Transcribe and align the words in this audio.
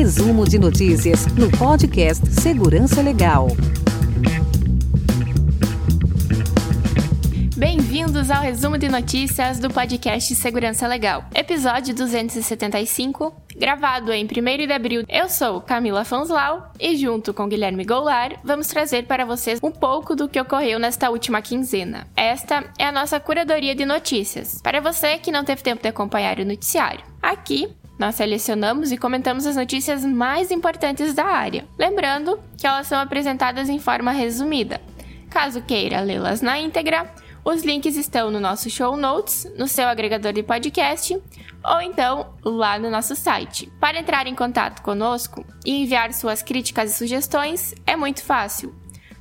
Resumo 0.00 0.48
de 0.48 0.58
notícias 0.58 1.26
no 1.34 1.50
podcast 1.58 2.26
Segurança 2.40 3.02
Legal. 3.02 3.48
Bem-vindos 7.54 8.30
ao 8.30 8.40
resumo 8.40 8.78
de 8.78 8.88
notícias 8.88 9.58
do 9.58 9.68
podcast 9.68 10.34
Segurança 10.34 10.86
Legal, 10.86 11.26
episódio 11.34 11.94
275, 11.94 13.34
gravado 13.54 14.10
em 14.10 14.24
1 14.24 14.66
de 14.66 14.72
abril. 14.72 15.04
Eu 15.06 15.28
sou 15.28 15.60
Camila 15.60 16.02
Fanslau 16.02 16.72
e, 16.80 16.96
junto 16.96 17.34
com 17.34 17.46
Guilherme 17.46 17.84
Goulart, 17.84 18.38
vamos 18.42 18.68
trazer 18.68 19.04
para 19.04 19.26
vocês 19.26 19.60
um 19.62 19.70
pouco 19.70 20.16
do 20.16 20.30
que 20.30 20.40
ocorreu 20.40 20.78
nesta 20.78 21.10
última 21.10 21.42
quinzena. 21.42 22.06
Esta 22.16 22.64
é 22.78 22.86
a 22.86 22.92
nossa 22.92 23.20
curadoria 23.20 23.74
de 23.74 23.84
notícias, 23.84 24.62
para 24.62 24.80
você 24.80 25.18
que 25.18 25.30
não 25.30 25.44
teve 25.44 25.62
tempo 25.62 25.82
de 25.82 25.88
acompanhar 25.90 26.38
o 26.38 26.46
noticiário. 26.46 27.04
Aqui 27.20 27.68
nós 28.00 28.14
selecionamos 28.14 28.90
e 28.90 28.96
comentamos 28.96 29.46
as 29.46 29.56
notícias 29.56 30.02
mais 30.02 30.50
importantes 30.50 31.12
da 31.12 31.26
área, 31.26 31.66
lembrando 31.78 32.40
que 32.56 32.66
elas 32.66 32.86
são 32.86 32.98
apresentadas 32.98 33.68
em 33.68 33.78
forma 33.78 34.10
resumida. 34.10 34.80
Caso 35.28 35.60
queira 35.60 36.00
lê-las 36.00 36.40
na 36.40 36.58
íntegra, 36.58 37.12
os 37.44 37.62
links 37.62 37.96
estão 37.96 38.30
no 38.30 38.40
nosso 38.40 38.70
show 38.70 38.96
notes, 38.96 39.46
no 39.54 39.68
seu 39.68 39.86
agregador 39.86 40.32
de 40.32 40.42
podcast 40.42 41.14
ou 41.62 41.82
então 41.82 42.32
lá 42.42 42.78
no 42.78 42.88
nosso 42.88 43.14
site. 43.14 43.70
Para 43.78 44.00
entrar 44.00 44.26
em 44.26 44.34
contato 44.34 44.80
conosco 44.80 45.44
e 45.62 45.82
enviar 45.82 46.14
suas 46.14 46.42
críticas 46.42 46.90
e 46.90 46.96
sugestões 46.96 47.74
é 47.86 47.96
muito 47.96 48.24
fácil. 48.24 48.74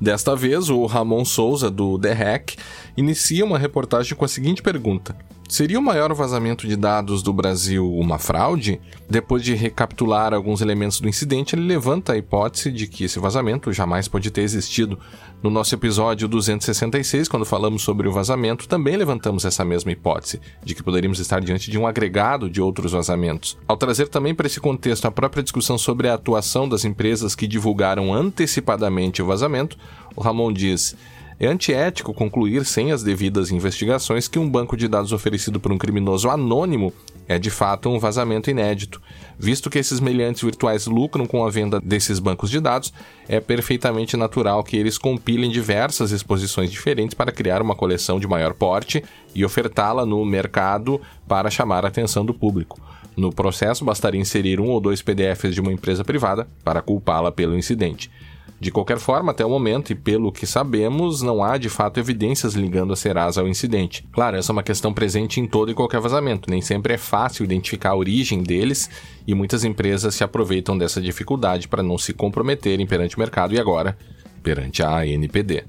Desta 0.00 0.34
vez, 0.34 0.68
o 0.68 0.84
Ramon 0.86 1.24
Souza, 1.24 1.70
do 1.70 1.98
The 1.98 2.12
Hack, 2.12 2.56
inicia 2.96 3.44
uma 3.44 3.58
reportagem 3.58 4.16
com 4.16 4.24
a 4.24 4.28
seguinte 4.28 4.62
pergunta: 4.62 5.16
Seria 5.50 5.80
o 5.80 5.82
maior 5.82 6.14
vazamento 6.14 6.68
de 6.68 6.76
dados 6.76 7.24
do 7.24 7.32
Brasil 7.32 7.92
uma 7.92 8.20
fraude? 8.20 8.80
Depois 9.08 9.42
de 9.42 9.52
recapitular 9.52 10.32
alguns 10.32 10.60
elementos 10.60 11.00
do 11.00 11.08
incidente, 11.08 11.56
ele 11.56 11.66
levanta 11.66 12.12
a 12.12 12.16
hipótese 12.16 12.70
de 12.70 12.86
que 12.86 13.02
esse 13.02 13.18
vazamento 13.18 13.72
jamais 13.72 14.06
pode 14.06 14.30
ter 14.30 14.42
existido. 14.42 14.96
No 15.42 15.50
nosso 15.50 15.74
episódio 15.74 16.28
266, 16.28 17.26
quando 17.26 17.44
falamos 17.44 17.82
sobre 17.82 18.06
o 18.06 18.12
vazamento, 18.12 18.68
também 18.68 18.96
levantamos 18.96 19.44
essa 19.44 19.64
mesma 19.64 19.90
hipótese, 19.90 20.40
de 20.62 20.72
que 20.72 20.84
poderíamos 20.84 21.18
estar 21.18 21.40
diante 21.40 21.68
de 21.68 21.76
um 21.76 21.84
agregado 21.84 22.48
de 22.48 22.62
outros 22.62 22.92
vazamentos. 22.92 23.58
Ao 23.66 23.76
trazer 23.76 24.06
também 24.06 24.36
para 24.36 24.46
esse 24.46 24.60
contexto 24.60 25.06
a 25.06 25.10
própria 25.10 25.42
discussão 25.42 25.76
sobre 25.76 26.08
a 26.08 26.14
atuação 26.14 26.68
das 26.68 26.84
empresas 26.84 27.34
que 27.34 27.48
divulgaram 27.48 28.14
antecipadamente 28.14 29.20
o 29.20 29.26
vazamento, 29.26 29.76
o 30.14 30.20
Ramon 30.20 30.52
diz. 30.52 30.94
É 31.42 31.46
antiético 31.46 32.12
concluir 32.12 32.66
sem 32.66 32.92
as 32.92 33.02
devidas 33.02 33.50
investigações 33.50 34.28
que 34.28 34.38
um 34.38 34.46
banco 34.46 34.76
de 34.76 34.86
dados 34.86 35.10
oferecido 35.10 35.58
por 35.58 35.72
um 35.72 35.78
criminoso 35.78 36.28
anônimo 36.28 36.92
é 37.26 37.38
de 37.38 37.48
fato 37.48 37.88
um 37.88 37.98
vazamento 37.98 38.50
inédito. 38.50 39.00
Visto 39.38 39.70
que 39.70 39.78
esses 39.78 40.00
meliantes 40.00 40.42
virtuais 40.42 40.86
lucram 40.86 41.24
com 41.24 41.42
a 41.42 41.48
venda 41.48 41.80
desses 41.80 42.18
bancos 42.18 42.50
de 42.50 42.60
dados, 42.60 42.92
é 43.26 43.40
perfeitamente 43.40 44.18
natural 44.18 44.62
que 44.62 44.76
eles 44.76 44.98
compilem 44.98 45.50
diversas 45.50 46.10
exposições 46.10 46.70
diferentes 46.70 47.14
para 47.14 47.32
criar 47.32 47.62
uma 47.62 47.74
coleção 47.74 48.20
de 48.20 48.28
maior 48.28 48.52
porte 48.52 49.02
e 49.34 49.42
ofertá-la 49.42 50.04
no 50.04 50.22
mercado 50.26 51.00
para 51.26 51.48
chamar 51.48 51.86
a 51.86 51.88
atenção 51.88 52.22
do 52.22 52.34
público. 52.34 52.78
No 53.16 53.32
processo, 53.32 53.82
bastaria 53.82 54.20
inserir 54.20 54.60
um 54.60 54.68
ou 54.68 54.78
dois 54.78 55.00
PDFs 55.00 55.54
de 55.54 55.60
uma 55.62 55.72
empresa 55.72 56.04
privada 56.04 56.46
para 56.62 56.82
culpá-la 56.82 57.32
pelo 57.32 57.56
incidente. 57.56 58.10
De 58.58 58.70
qualquer 58.70 58.98
forma, 58.98 59.32
até 59.32 59.44
o 59.44 59.50
momento, 59.50 59.90
e 59.90 59.94
pelo 59.94 60.32
que 60.32 60.46
sabemos, 60.46 61.22
não 61.22 61.42
há 61.42 61.56
de 61.58 61.68
fato 61.68 62.00
evidências 62.00 62.54
ligando 62.54 62.92
a 62.92 62.96
Serasa 62.96 63.40
ao 63.40 63.48
incidente. 63.48 64.06
Claro, 64.12 64.36
essa 64.36 64.52
é 64.52 64.54
uma 64.54 64.62
questão 64.62 64.92
presente 64.92 65.40
em 65.40 65.46
todo 65.46 65.70
e 65.70 65.74
qualquer 65.74 66.00
vazamento. 66.00 66.50
Nem 66.50 66.60
sempre 66.60 66.94
é 66.94 66.98
fácil 66.98 67.44
identificar 67.44 67.90
a 67.90 67.96
origem 67.96 68.42
deles 68.42 68.90
e 69.26 69.34
muitas 69.34 69.64
empresas 69.64 70.14
se 70.14 70.24
aproveitam 70.24 70.76
dessa 70.76 71.00
dificuldade 71.00 71.68
para 71.68 71.82
não 71.82 71.98
se 71.98 72.12
comprometerem 72.12 72.86
perante 72.86 73.16
o 73.16 73.20
mercado 73.20 73.54
e 73.54 73.60
agora 73.60 73.96
perante 74.42 74.82
a 74.82 74.98
ANPD. 74.98 75.64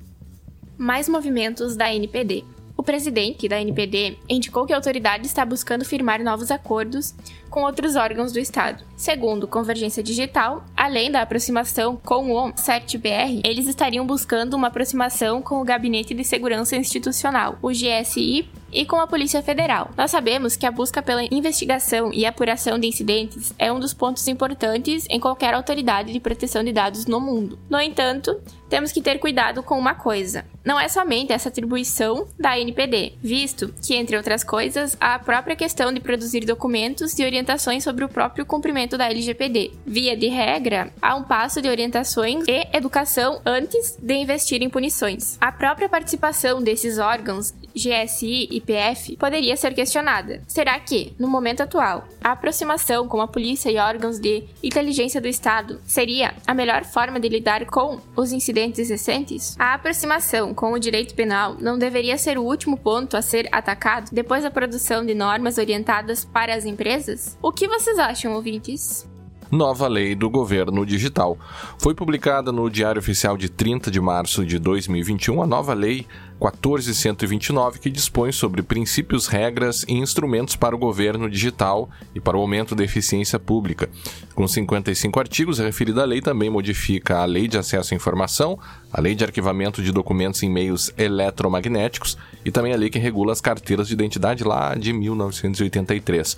Mais 0.77 1.07
movimentos 1.07 1.75
da 1.75 1.93
NPD. 1.93 2.43
O 2.81 2.83
presidente 2.83 3.47
da 3.47 3.61
NPD 3.61 4.17
indicou 4.27 4.65
que 4.65 4.73
a 4.73 4.75
autoridade 4.75 5.27
está 5.27 5.45
buscando 5.45 5.85
firmar 5.85 6.23
novos 6.23 6.49
acordos 6.49 7.13
com 7.47 7.61
outros 7.61 7.95
órgãos 7.95 8.31
do 8.31 8.39
Estado. 8.39 8.83
Segundo 8.97 9.47
Convergência 9.47 10.01
Digital, 10.01 10.65
além 10.75 11.11
da 11.11 11.21
aproximação 11.21 11.95
com 11.95 12.31
o 12.31 12.51
CERT-BR, 12.57 13.41
eles 13.43 13.67
estariam 13.67 14.03
buscando 14.03 14.55
uma 14.55 14.69
aproximação 14.69 15.43
com 15.43 15.61
o 15.61 15.63
Gabinete 15.63 16.15
de 16.15 16.23
Segurança 16.23 16.75
Institucional, 16.75 17.59
o 17.61 17.69
GSI, 17.69 18.49
e 18.73 18.85
com 18.85 18.95
a 18.95 19.07
Polícia 19.07 19.41
Federal. 19.43 19.91
Nós 19.97 20.11
sabemos 20.11 20.55
que 20.55 20.65
a 20.65 20.71
busca 20.71 21.01
pela 21.01 21.23
investigação 21.25 22.11
e 22.13 22.25
apuração 22.25 22.79
de 22.79 22.87
incidentes 22.87 23.53
é 23.59 23.71
um 23.71 23.79
dos 23.79 23.93
pontos 23.93 24.27
importantes 24.27 25.05
em 25.09 25.19
qualquer 25.19 25.53
autoridade 25.53 26.13
de 26.13 26.19
proteção 26.19 26.63
de 26.63 26.71
dados 26.71 27.05
no 27.05 27.19
mundo. 27.19 27.59
No 27.69 27.79
entanto, 27.79 28.39
temos 28.71 28.93
que 28.93 29.01
ter 29.01 29.19
cuidado 29.19 29.61
com 29.61 29.77
uma 29.77 29.93
coisa. 29.93 30.45
Não 30.63 30.79
é 30.79 30.87
somente 30.87 31.33
essa 31.33 31.49
atribuição 31.49 32.25
da 32.39 32.57
NPD, 32.57 33.13
visto 33.21 33.73
que, 33.85 33.95
entre 33.95 34.15
outras 34.15 34.45
coisas, 34.45 34.95
há 34.97 35.15
a 35.15 35.19
própria 35.19 35.57
questão 35.57 35.91
de 35.91 35.99
produzir 35.99 36.45
documentos 36.45 37.19
e 37.19 37.25
orientações 37.25 37.83
sobre 37.83 38.05
o 38.05 38.09
próprio 38.09 38.45
cumprimento 38.45 38.97
da 38.97 39.09
LGPD. 39.09 39.71
Via 39.85 40.15
de 40.15 40.27
regra, 40.27 40.89
há 41.01 41.15
um 41.15 41.23
passo 41.23 41.61
de 41.61 41.67
orientações 41.67 42.45
e 42.47 42.65
educação 42.71 43.41
antes 43.45 43.97
de 44.01 44.13
investir 44.13 44.61
em 44.61 44.69
punições. 44.69 45.37
A 45.41 45.51
própria 45.51 45.89
participação 45.89 46.63
desses 46.63 46.97
órgãos 46.97 47.53
GSI 47.75 48.47
e 48.51 48.61
PF 48.61 49.17
poderia 49.17 49.57
ser 49.57 49.73
questionada. 49.73 50.41
Será 50.47 50.79
que, 50.79 51.13
no 51.19 51.27
momento 51.27 51.61
atual, 51.61 52.07
a 52.23 52.31
aproximação 52.31 53.07
com 53.07 53.19
a 53.19 53.27
polícia 53.27 53.69
e 53.69 53.77
órgãos 53.77 54.19
de 54.19 54.43
inteligência 54.63 55.19
do 55.19 55.27
Estado 55.27 55.81
seria 55.85 56.33
a 56.45 56.53
melhor 56.53 56.85
forma 56.85 57.19
de 57.19 57.27
lidar 57.27 57.65
com 57.65 57.99
os 58.15 58.31
incidentes 58.31 58.60
recentes? 58.89 59.55
A 59.59 59.73
aproximação 59.73 60.53
com 60.53 60.73
o 60.73 60.79
direito 60.79 61.15
penal 61.15 61.55
não 61.59 61.77
deveria 61.77 62.17
ser 62.17 62.37
o 62.37 62.43
último 62.43 62.77
ponto 62.77 63.17
a 63.17 63.21
ser 63.21 63.47
atacado 63.51 64.09
depois 64.11 64.43
da 64.43 64.51
produção 64.51 65.05
de 65.05 65.13
normas 65.13 65.57
orientadas 65.57 66.23
para 66.23 66.55
as 66.55 66.65
empresas? 66.65 67.37
O 67.41 67.51
que 67.51 67.67
vocês 67.67 67.97
acham, 67.97 68.33
ouvintes? 68.33 69.10
Nova 69.51 69.87
lei 69.87 70.15
do 70.15 70.29
governo 70.29 70.85
digital. 70.85 71.37
Foi 71.77 71.93
publicada 71.93 72.51
no 72.51 72.69
Diário 72.69 72.99
Oficial 72.99 73.35
de 73.35 73.49
30 73.49 73.91
de 73.91 73.99
março 73.99 74.45
de 74.45 74.57
2021 74.57 75.41
a 75.41 75.47
nova 75.47 75.73
lei 75.73 76.07
14129 76.39 77.79
que 77.79 77.89
dispõe 77.89 78.31
sobre 78.31 78.63
princípios, 78.63 79.27
regras 79.27 79.83
e 79.87 79.93
instrumentos 79.93 80.55
para 80.55 80.75
o 80.75 80.79
governo 80.79 81.29
digital 81.29 81.87
e 82.15 82.19
para 82.19 82.35
o 82.35 82.41
aumento 82.41 82.73
da 82.73 82.83
eficiência 82.83 83.37
pública. 83.37 83.87
Com 84.33 84.47
55 84.47 85.19
artigos, 85.19 85.59
a 85.59 85.65
referida 85.65 86.03
lei 86.03 86.19
também 86.19 86.49
modifica 86.49 87.19
a 87.19 87.25
Lei 87.25 87.47
de 87.47 87.59
Acesso 87.59 87.93
à 87.93 87.97
Informação, 87.97 88.57
a 88.91 88.99
Lei 88.99 89.13
de 89.13 89.23
Arquivamento 89.23 89.83
de 89.83 89.91
Documentos 89.91 90.41
em 90.41 90.49
Meios 90.49 90.91
Eletromagnéticos 90.97 92.17
e 92.43 92.49
também 92.49 92.73
a 92.73 92.77
lei 92.77 92.89
que 92.89 92.97
regula 92.97 93.33
as 93.33 93.41
carteiras 93.41 93.87
de 93.87 93.93
identidade 93.93 94.43
lá 94.43 94.73
de 94.73 94.91
1983. 94.93 96.37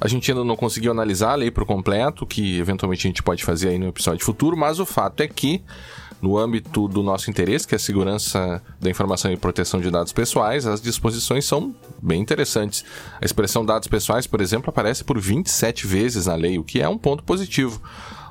A 0.00 0.08
gente 0.08 0.30
ainda 0.30 0.44
não 0.44 0.56
conseguiu 0.56 0.90
analisar 0.92 1.32
a 1.32 1.34
lei 1.34 1.50
por 1.50 1.64
completo, 1.64 2.26
que 2.26 2.58
eventualmente 2.58 3.06
a 3.06 3.08
gente 3.08 3.22
pode 3.22 3.44
fazer 3.44 3.68
aí 3.68 3.78
no 3.78 3.88
episódio 3.88 4.24
futuro, 4.24 4.56
mas 4.56 4.80
o 4.80 4.86
fato 4.86 5.20
é 5.20 5.28
que, 5.28 5.62
no 6.20 6.36
âmbito 6.36 6.86
do 6.88 7.02
nosso 7.02 7.30
interesse, 7.30 7.66
que 7.66 7.74
é 7.74 7.76
a 7.76 7.78
segurança 7.78 8.62
da 8.80 8.90
informação 8.90 9.32
e 9.32 9.36
proteção 9.36 9.80
de 9.80 9.90
dados 9.90 10.12
pessoais, 10.12 10.66
as 10.66 10.80
disposições 10.80 11.44
são 11.44 11.74
bem 12.02 12.20
interessantes. 12.20 12.84
A 13.20 13.24
expressão 13.24 13.64
dados 13.64 13.88
pessoais, 13.88 14.26
por 14.26 14.40
exemplo, 14.40 14.70
aparece 14.70 15.02
por 15.04 15.18
27 15.18 15.86
vezes 15.86 16.26
na 16.26 16.34
lei, 16.34 16.58
o 16.58 16.64
que 16.64 16.80
é 16.80 16.88
um 16.88 16.98
ponto 16.98 17.22
positivo. 17.22 17.80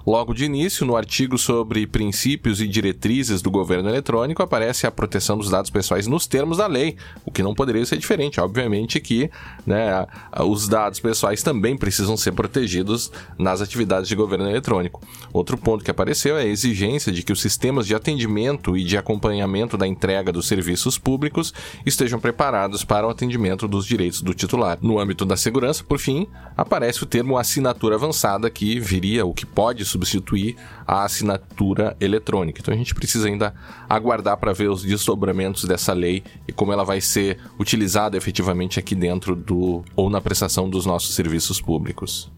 Logo 0.06 0.34
de 0.34 0.46
início, 0.46 0.86
no 0.86 0.96
artigo 0.96 1.38
sobre 1.38 1.86
princípios 1.86 2.62
e 2.62 2.68
diretrizes 2.68 3.42
do 3.42 3.52
governo 3.52 3.90
eletrônico, 3.90 4.42
aparece 4.42 4.88
a 4.88 4.92
proteção 4.92 5.38
dos 5.38 5.50
dados 5.50 5.70
pessoais 5.70 6.08
nos 6.08 6.26
termos 6.26 6.58
da 6.58 6.68
lei, 6.68 6.96
o 7.26 7.32
que 7.32 7.44
não 7.44 7.54
poderia 7.54 7.86
ser 7.86 7.98
diferente. 7.98 8.40
Obviamente 8.40 9.00
que 9.00 9.30
né, 9.66 10.06
os 10.40 10.68
dados 10.68 11.00
pessoais 11.00 11.44
também 11.44 11.78
precisam 11.78 12.16
ser 12.16 12.32
protegidos 12.32 13.12
nas 13.38 13.62
atividades 13.62 14.08
de 14.08 14.16
governo 14.16 14.50
eletrônico. 14.50 15.02
Outro 15.34 15.58
ponto 15.58 15.84
que 15.84 15.92
apareceu 15.92 16.38
é 16.38 16.44
a 16.44 16.46
exigência 16.46 17.12
de 17.12 17.22
que 17.22 17.34
os 17.34 17.42
sistemas 17.42 17.86
de 17.86 17.94
atendimento 17.94 18.78
e 18.78 18.84
de 18.84 18.98
acompanhamento 18.98 19.78
da 19.78 19.88
entrega 19.88 20.32
dos 20.32 20.48
serviços 20.48 20.98
públicos 20.98 21.54
estejam 21.86 22.20
preparados 22.20 22.84
para 22.84 23.06
o 23.06 23.10
atendimento 23.10 23.68
dos 23.68 23.86
direitos 23.86 24.22
do 24.22 24.34
titular. 24.34 24.78
No 24.82 25.00
âmbito 25.00 25.26
da 25.26 25.36
segurança, 25.36 25.84
por 25.84 26.00
fim, 26.00 26.28
aparece 26.56 27.04
o 27.04 27.06
termo 27.06 27.38
assinatura 27.38 27.96
avançada, 27.96 28.50
que 28.50 28.80
viria 28.80 29.26
o 29.26 29.34
que 29.34 29.46
pode 29.46 29.89
substituir 29.90 30.56
a 30.88 31.04
assinatura 31.04 31.96
eletrônica. 32.00 32.62
Então 32.62 32.74
a 32.74 32.78
gente 32.78 32.96
precisa 32.96 33.28
ainda 33.28 33.54
aguardar 33.90 34.38
para 34.38 34.54
ver 34.54 34.70
os 34.70 34.84
desdobramentos 34.84 35.66
dessa 35.66 35.94
lei 35.94 36.24
e 36.48 36.52
como 36.52 36.72
ela 36.72 36.84
vai 36.84 37.02
ser 37.02 37.38
utilizada 37.60 38.18
efetivamente 38.18 38.80
aqui 38.80 38.96
dentro 38.96 39.36
do 39.36 39.84
ou 39.96 40.10
na 40.10 40.22
prestação 40.22 40.70
dos 40.70 40.86
nossos 40.86 41.16
serviços 41.16 41.60
públicos. 41.60 42.32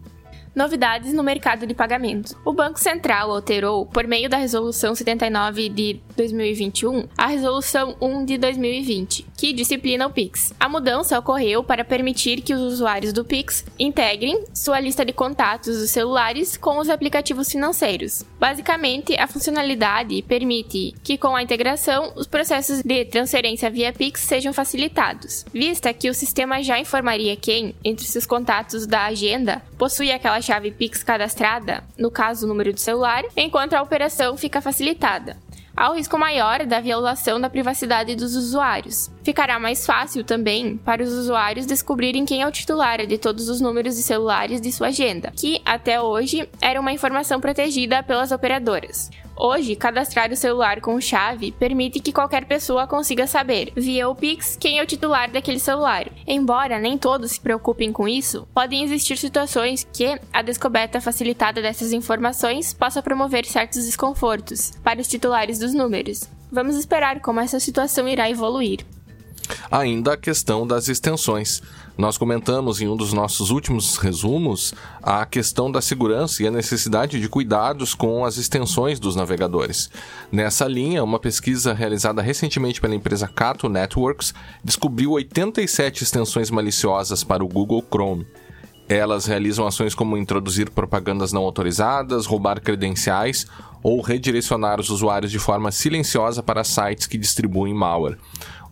Novidades 0.54 1.14
no 1.14 1.22
mercado 1.22 1.66
de 1.66 1.72
pagamentos. 1.72 2.34
O 2.44 2.52
Banco 2.52 2.78
Central 2.78 3.30
alterou, 3.30 3.86
por 3.86 4.06
meio 4.06 4.28
da 4.28 4.36
Resolução 4.36 4.94
79 4.94 5.70
de 5.70 6.00
2021, 6.14 7.08
a 7.16 7.26
Resolução 7.26 7.96
1 7.98 8.26
de 8.26 8.36
2020, 8.36 9.26
que 9.34 9.54
disciplina 9.54 10.06
o 10.06 10.10
Pix. 10.10 10.52
A 10.60 10.68
mudança 10.68 11.18
ocorreu 11.18 11.64
para 11.64 11.86
permitir 11.86 12.42
que 12.42 12.52
os 12.52 12.60
usuários 12.60 13.14
do 13.14 13.24
Pix 13.24 13.64
integrem 13.78 14.44
sua 14.52 14.78
lista 14.78 15.06
de 15.06 15.12
contatos 15.14 15.78
dos 15.78 15.90
celulares 15.90 16.58
com 16.58 16.78
os 16.78 16.90
aplicativos 16.90 17.50
financeiros. 17.50 18.22
Basicamente, 18.38 19.18
a 19.18 19.26
funcionalidade 19.26 20.20
permite 20.22 20.94
que, 21.02 21.16
com 21.16 21.34
a 21.34 21.42
integração, 21.42 22.12
os 22.14 22.26
processos 22.26 22.82
de 22.82 23.06
transferência 23.06 23.70
via 23.70 23.90
Pix 23.90 24.20
sejam 24.20 24.52
facilitados, 24.52 25.46
vista 25.50 25.94
que 25.94 26.10
o 26.10 26.14
sistema 26.14 26.62
já 26.62 26.78
informaria 26.78 27.36
quem, 27.36 27.74
entre 27.82 28.04
seus 28.04 28.26
contatos 28.26 28.86
da 28.86 29.06
agenda, 29.06 29.62
possui 29.78 30.12
aquela 30.12 30.41
chave 30.42 30.70
Pix 30.70 31.02
cadastrada, 31.02 31.84
no 31.96 32.10
caso 32.10 32.44
o 32.44 32.48
número 32.48 32.72
de 32.72 32.80
celular, 32.80 33.22
enquanto 33.36 33.74
a 33.74 33.82
operação 33.82 34.36
fica 34.36 34.60
facilitada. 34.60 35.36
Há 35.74 35.90
o 35.90 35.94
risco 35.94 36.18
maior 36.18 36.66
da 36.66 36.80
violação 36.80 37.40
da 37.40 37.48
privacidade 37.48 38.14
dos 38.14 38.36
usuários. 38.36 39.10
Ficará 39.22 39.58
mais 39.58 39.86
fácil 39.86 40.22
também 40.22 40.76
para 40.76 41.02
os 41.02 41.10
usuários 41.12 41.64
descobrirem 41.64 42.26
quem 42.26 42.42
é 42.42 42.46
o 42.46 42.52
titular 42.52 43.06
de 43.06 43.16
todos 43.16 43.48
os 43.48 43.60
números 43.60 43.96
de 43.96 44.02
celulares 44.02 44.60
de 44.60 44.70
sua 44.70 44.88
agenda, 44.88 45.32
que 45.34 45.62
até 45.64 45.98
hoje 45.98 46.46
era 46.60 46.78
uma 46.78 46.92
informação 46.92 47.40
protegida 47.40 48.02
pelas 48.02 48.32
operadoras. 48.32 49.10
Hoje, 49.36 49.74
cadastrar 49.74 50.30
o 50.30 50.36
celular 50.36 50.80
com 50.80 51.00
chave 51.00 51.52
permite 51.52 52.00
que 52.00 52.12
qualquer 52.12 52.44
pessoa 52.44 52.86
consiga 52.86 53.26
saber, 53.26 53.72
via 53.74 54.08
o 54.08 54.14
Pix, 54.14 54.56
quem 54.60 54.78
é 54.78 54.82
o 54.82 54.86
titular 54.86 55.30
daquele 55.30 55.58
celular. 55.58 56.08
Embora 56.26 56.78
nem 56.78 56.98
todos 56.98 57.32
se 57.32 57.40
preocupem 57.40 57.92
com 57.92 58.06
isso, 58.06 58.46
podem 58.54 58.84
existir 58.84 59.16
situações 59.16 59.86
que 59.92 60.18
a 60.32 60.42
descoberta 60.42 61.00
facilitada 61.00 61.62
dessas 61.62 61.92
informações 61.92 62.72
possa 62.72 63.02
promover 63.02 63.44
certos 63.44 63.86
desconfortos 63.86 64.72
para 64.82 65.00
os 65.00 65.08
titulares 65.08 65.58
dos 65.58 65.74
números. 65.74 66.28
Vamos 66.50 66.76
esperar 66.76 67.20
como 67.20 67.40
essa 67.40 67.58
situação 67.58 68.06
irá 68.06 68.28
evoluir. 68.28 68.84
Ainda 69.72 70.12
a 70.12 70.16
questão 70.18 70.66
das 70.66 70.86
extensões. 70.88 71.62
Nós 71.96 72.18
comentamos 72.18 72.82
em 72.82 72.88
um 72.88 72.94
dos 72.94 73.14
nossos 73.14 73.50
últimos 73.50 73.96
resumos 73.96 74.74
a 75.02 75.24
questão 75.24 75.72
da 75.72 75.80
segurança 75.80 76.42
e 76.42 76.46
a 76.46 76.50
necessidade 76.50 77.18
de 77.18 77.26
cuidados 77.26 77.94
com 77.94 78.22
as 78.22 78.36
extensões 78.36 79.00
dos 79.00 79.16
navegadores. 79.16 79.88
Nessa 80.30 80.68
linha, 80.68 81.02
uma 81.02 81.18
pesquisa 81.18 81.72
realizada 81.72 82.20
recentemente 82.20 82.82
pela 82.82 82.94
empresa 82.94 83.26
Cato 83.26 83.66
Networks 83.66 84.34
descobriu 84.62 85.12
87 85.12 86.02
extensões 86.02 86.50
maliciosas 86.50 87.24
para 87.24 87.42
o 87.42 87.48
Google 87.48 87.82
Chrome. 87.90 88.26
Elas 88.90 89.24
realizam 89.24 89.66
ações 89.66 89.94
como 89.94 90.18
introduzir 90.18 90.68
propagandas 90.68 91.32
não 91.32 91.44
autorizadas, 91.44 92.26
roubar 92.26 92.60
credenciais 92.60 93.46
ou 93.82 94.02
redirecionar 94.02 94.78
os 94.78 94.90
usuários 94.90 95.32
de 95.32 95.38
forma 95.38 95.72
silenciosa 95.72 96.42
para 96.42 96.62
sites 96.62 97.06
que 97.06 97.16
distribuem 97.16 97.72
malware. 97.72 98.18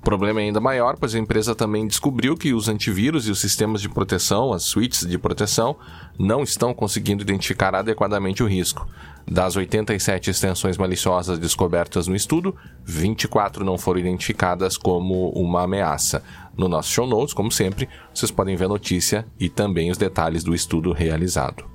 O 0.00 0.02
problema 0.02 0.40
é 0.40 0.44
ainda 0.44 0.60
maior, 0.60 0.96
pois 0.98 1.14
a 1.14 1.18
empresa 1.18 1.54
também 1.54 1.86
descobriu 1.86 2.34
que 2.34 2.54
os 2.54 2.68
antivírus 2.68 3.28
e 3.28 3.30
os 3.30 3.38
sistemas 3.38 3.82
de 3.82 3.88
proteção, 3.88 4.50
as 4.50 4.62
suítes 4.62 5.06
de 5.06 5.18
proteção, 5.18 5.76
não 6.18 6.42
estão 6.42 6.72
conseguindo 6.72 7.22
identificar 7.22 7.74
adequadamente 7.74 8.42
o 8.42 8.46
risco. 8.46 8.88
Das 9.30 9.56
87 9.56 10.30
extensões 10.30 10.78
maliciosas 10.78 11.38
descobertas 11.38 12.06
no 12.06 12.16
estudo, 12.16 12.56
24 12.82 13.62
não 13.62 13.76
foram 13.76 14.00
identificadas 14.00 14.78
como 14.78 15.28
uma 15.32 15.64
ameaça. 15.64 16.22
No 16.56 16.66
nosso 16.66 16.90
show 16.90 17.06
notes, 17.06 17.34
como 17.34 17.52
sempre, 17.52 17.86
vocês 18.14 18.30
podem 18.30 18.56
ver 18.56 18.64
a 18.64 18.68
notícia 18.68 19.26
e 19.38 19.50
também 19.50 19.90
os 19.90 19.98
detalhes 19.98 20.42
do 20.42 20.54
estudo 20.54 20.92
realizado 20.92 21.68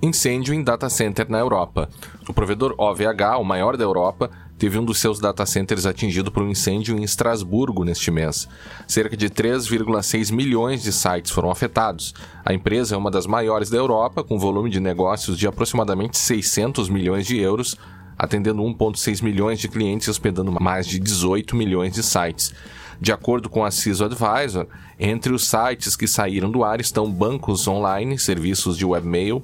incêndio 0.00 0.54
em 0.54 0.62
data 0.62 0.88
center 0.88 1.28
na 1.28 1.38
Europa. 1.38 1.88
O 2.28 2.32
provedor 2.32 2.74
OVH, 2.78 3.36
o 3.40 3.44
maior 3.44 3.76
da 3.76 3.82
Europa, 3.82 4.30
teve 4.58 4.78
um 4.78 4.84
dos 4.84 4.98
seus 4.98 5.20
data 5.20 5.46
centers 5.46 5.86
atingido 5.86 6.32
por 6.32 6.42
um 6.42 6.50
incêndio 6.50 6.98
em 6.98 7.04
Estrasburgo 7.04 7.84
neste 7.84 8.10
mês. 8.10 8.48
Cerca 8.86 9.16
de 9.16 9.30
3,6 9.30 10.32
milhões 10.32 10.82
de 10.82 10.92
sites 10.92 11.30
foram 11.30 11.50
afetados. 11.50 12.12
A 12.44 12.52
empresa 12.52 12.94
é 12.94 12.98
uma 12.98 13.10
das 13.10 13.26
maiores 13.26 13.70
da 13.70 13.76
Europa, 13.76 14.24
com 14.24 14.38
volume 14.38 14.68
de 14.68 14.80
negócios 14.80 15.38
de 15.38 15.46
aproximadamente 15.46 16.18
600 16.18 16.88
milhões 16.88 17.26
de 17.26 17.38
euros, 17.38 17.76
atendendo 18.18 18.62
1,6 18.62 19.22
milhões 19.22 19.60
de 19.60 19.68
clientes 19.68 20.08
e 20.08 20.10
hospedando 20.10 20.52
mais 20.60 20.86
de 20.86 20.98
18 20.98 21.54
milhões 21.54 21.94
de 21.94 22.02
sites. 22.02 22.52
De 23.00 23.12
acordo 23.12 23.48
com 23.48 23.64
a 23.64 23.70
CISO 23.70 24.04
Advisor, 24.04 24.66
entre 24.98 25.32
os 25.32 25.46
sites 25.46 25.94
que 25.94 26.08
saíram 26.08 26.50
do 26.50 26.64
ar 26.64 26.80
estão 26.80 27.08
bancos 27.08 27.68
online, 27.68 28.18
serviços 28.18 28.76
de 28.76 28.84
webmail, 28.84 29.40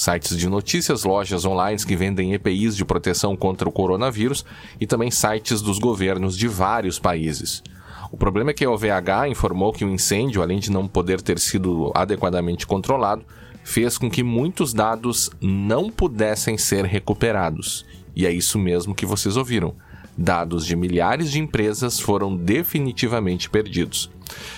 sites 0.00 0.34
de 0.34 0.48
notícias, 0.48 1.04
lojas 1.04 1.44
online 1.44 1.84
que 1.84 1.94
vendem 1.94 2.32
EPIs 2.32 2.74
de 2.74 2.86
proteção 2.86 3.36
contra 3.36 3.68
o 3.68 3.72
coronavírus 3.72 4.46
e 4.80 4.86
também 4.86 5.10
sites 5.10 5.60
dos 5.60 5.78
governos 5.78 6.38
de 6.38 6.48
vários 6.48 6.98
países. 6.98 7.62
O 8.10 8.16
problema 8.16 8.50
é 8.50 8.54
que 8.54 8.64
a 8.64 8.70
OVH 8.70 9.28
informou 9.28 9.74
que 9.74 9.84
o 9.84 9.90
incêndio, 9.90 10.40
além 10.40 10.58
de 10.58 10.70
não 10.70 10.88
poder 10.88 11.20
ter 11.20 11.38
sido 11.38 11.92
adequadamente 11.94 12.66
controlado, 12.66 13.26
fez 13.62 13.98
com 13.98 14.10
que 14.10 14.22
muitos 14.22 14.72
dados 14.72 15.30
não 15.38 15.90
pudessem 15.90 16.56
ser 16.56 16.86
recuperados. 16.86 17.84
E 18.16 18.24
é 18.26 18.32
isso 18.32 18.58
mesmo 18.58 18.94
que 18.94 19.04
vocês 19.04 19.36
ouviram. 19.36 19.74
Dados 20.16 20.64
de 20.64 20.74
milhares 20.74 21.30
de 21.30 21.38
empresas 21.38 22.00
foram 22.00 22.34
definitivamente 22.34 23.50
perdidos. 23.50 24.10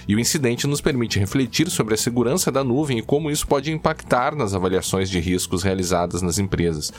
E 0.06 0.14
o 0.14 0.20
incidente 0.20 0.66
nos 0.66 0.80
permite 0.80 1.18
refletir 1.18 1.70
sobre 1.70 1.94
a 1.94 1.96
segurança 1.96 2.50
da 2.50 2.64
nuvem 2.64 2.98
e 2.98 3.02
como 3.02 3.30
isso 3.30 3.46
pode 3.46 3.70
impactar 3.70 4.34
nas 4.34 4.54
avaliações 4.54 5.08
de 5.08 5.18
riscos 5.18 5.62
realizadas 5.62 6.22
nas 6.22 6.38
empresas. 6.38 6.92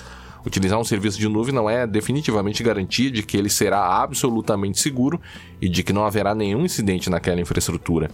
Utilizar 0.45 0.79
um 0.79 0.83
serviço 0.83 1.17
de 1.17 1.27
nuvem 1.27 1.55
não 1.55 1.69
é 1.69 1.87
definitivamente 1.87 2.63
garantia 2.63 3.09
de 3.09 3.23
que 3.23 3.37
ele 3.37 3.49
será 3.49 4.01
absolutamente 4.01 4.79
seguro 4.79 5.19
e 5.61 5.69
de 5.69 5.83
que 5.83 5.93
não 5.93 6.05
haverá 6.05 6.35
nenhum 6.35 6.65
incidente 6.65 7.09
naquela 7.09 7.39
infraestrutura. 7.39 8.09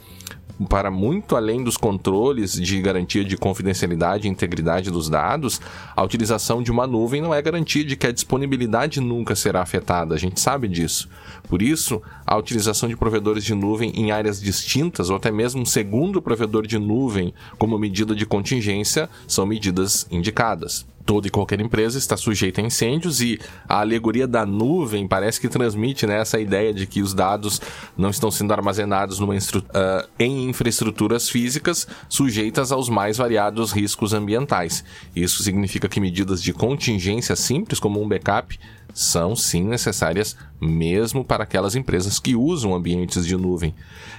Para 0.68 0.92
muito 0.92 1.38
além 1.38 1.64
dos 1.64 1.78
controles 1.78 2.52
de 2.52 2.82
garantia 2.82 3.24
de 3.24 3.38
confidencialidade 3.38 4.28
e 4.28 4.30
integridade 4.30 4.92
dos 4.92 5.10
dados, 5.10 5.62
a 5.96 6.04
utilização 6.04 6.62
de 6.62 6.70
uma 6.70 6.86
nuvem 6.86 7.22
não 7.22 7.34
é 7.34 7.42
garantia 7.42 7.84
de 7.84 7.96
que 7.96 8.06
a 8.06 8.12
disponibilidade 8.12 9.00
nunca 9.00 9.36
será 9.36 9.62
afetada, 9.62 10.14
a 10.14 10.18
gente 10.18 10.40
sabe 10.40 10.68
disso. 10.68 11.08
Por 11.48 11.62
isso, 11.62 12.02
a 12.28 12.36
utilização 12.36 12.90
de 12.90 12.98
provedores 12.98 13.46
de 13.46 13.56
nuvem 13.56 13.92
em 13.96 14.12
áreas 14.12 14.42
distintas 14.42 15.10
ou 15.10 15.16
até 15.16 15.32
mesmo 15.32 15.62
um 15.62 15.66
segundo 15.66 16.22
provedor 16.22 16.68
de 16.68 16.78
nuvem 16.78 17.34
como 17.58 17.80
medida 17.80 18.14
de 18.14 18.26
contingência 18.26 19.10
são 19.28 19.46
medidas 19.46 20.06
indicadas 20.12 20.86
toda 21.10 21.28
e 21.28 21.32
qualquer 21.32 21.60
empresa 21.60 21.98
está 21.98 22.16
sujeita 22.16 22.62
a 22.62 22.64
incêndios 22.64 23.20
e 23.20 23.40
a 23.68 23.80
alegoria 23.80 24.28
da 24.28 24.46
nuvem 24.46 25.08
parece 25.08 25.42
que 25.42 25.50
transmite 25.50 26.06
né, 26.06 26.22
essa 26.22 26.40
ideia 26.40 26.72
de 26.72 26.86
que 26.86 27.02
os 27.02 27.16
dados 27.16 27.60
não 27.98 28.12
estão 28.12 28.30
sendo 28.30 28.54
armazenados 28.54 29.18
numa 29.18 29.34
uh, 29.34 30.08
em 30.20 30.48
infraestruturas 30.48 31.28
físicas 31.28 31.88
sujeitas 32.08 32.72
aos 32.72 32.90
mais 32.90 33.18
variados 33.18 33.72
riscos 33.72 34.14
ambientais. 34.14 34.84
Isso 35.16 35.42
significa 35.42 35.90
que 35.90 36.00
medidas 36.00 36.44
de 36.44 36.54
contingência 36.54 37.36
simples, 37.36 37.80
como 37.80 38.00
um 38.00 38.08
backup, 38.08 38.60
são 38.94 39.36
sim 39.36 39.64
necessárias 39.64 40.36
mesmo 40.60 41.24
para 41.24 41.44
aquelas 41.44 41.76
empresas 41.76 42.20
que 42.20 42.36
usam 42.36 42.76
ambientes 42.76 43.26
de 43.26 43.36
nuvem. 43.36 43.74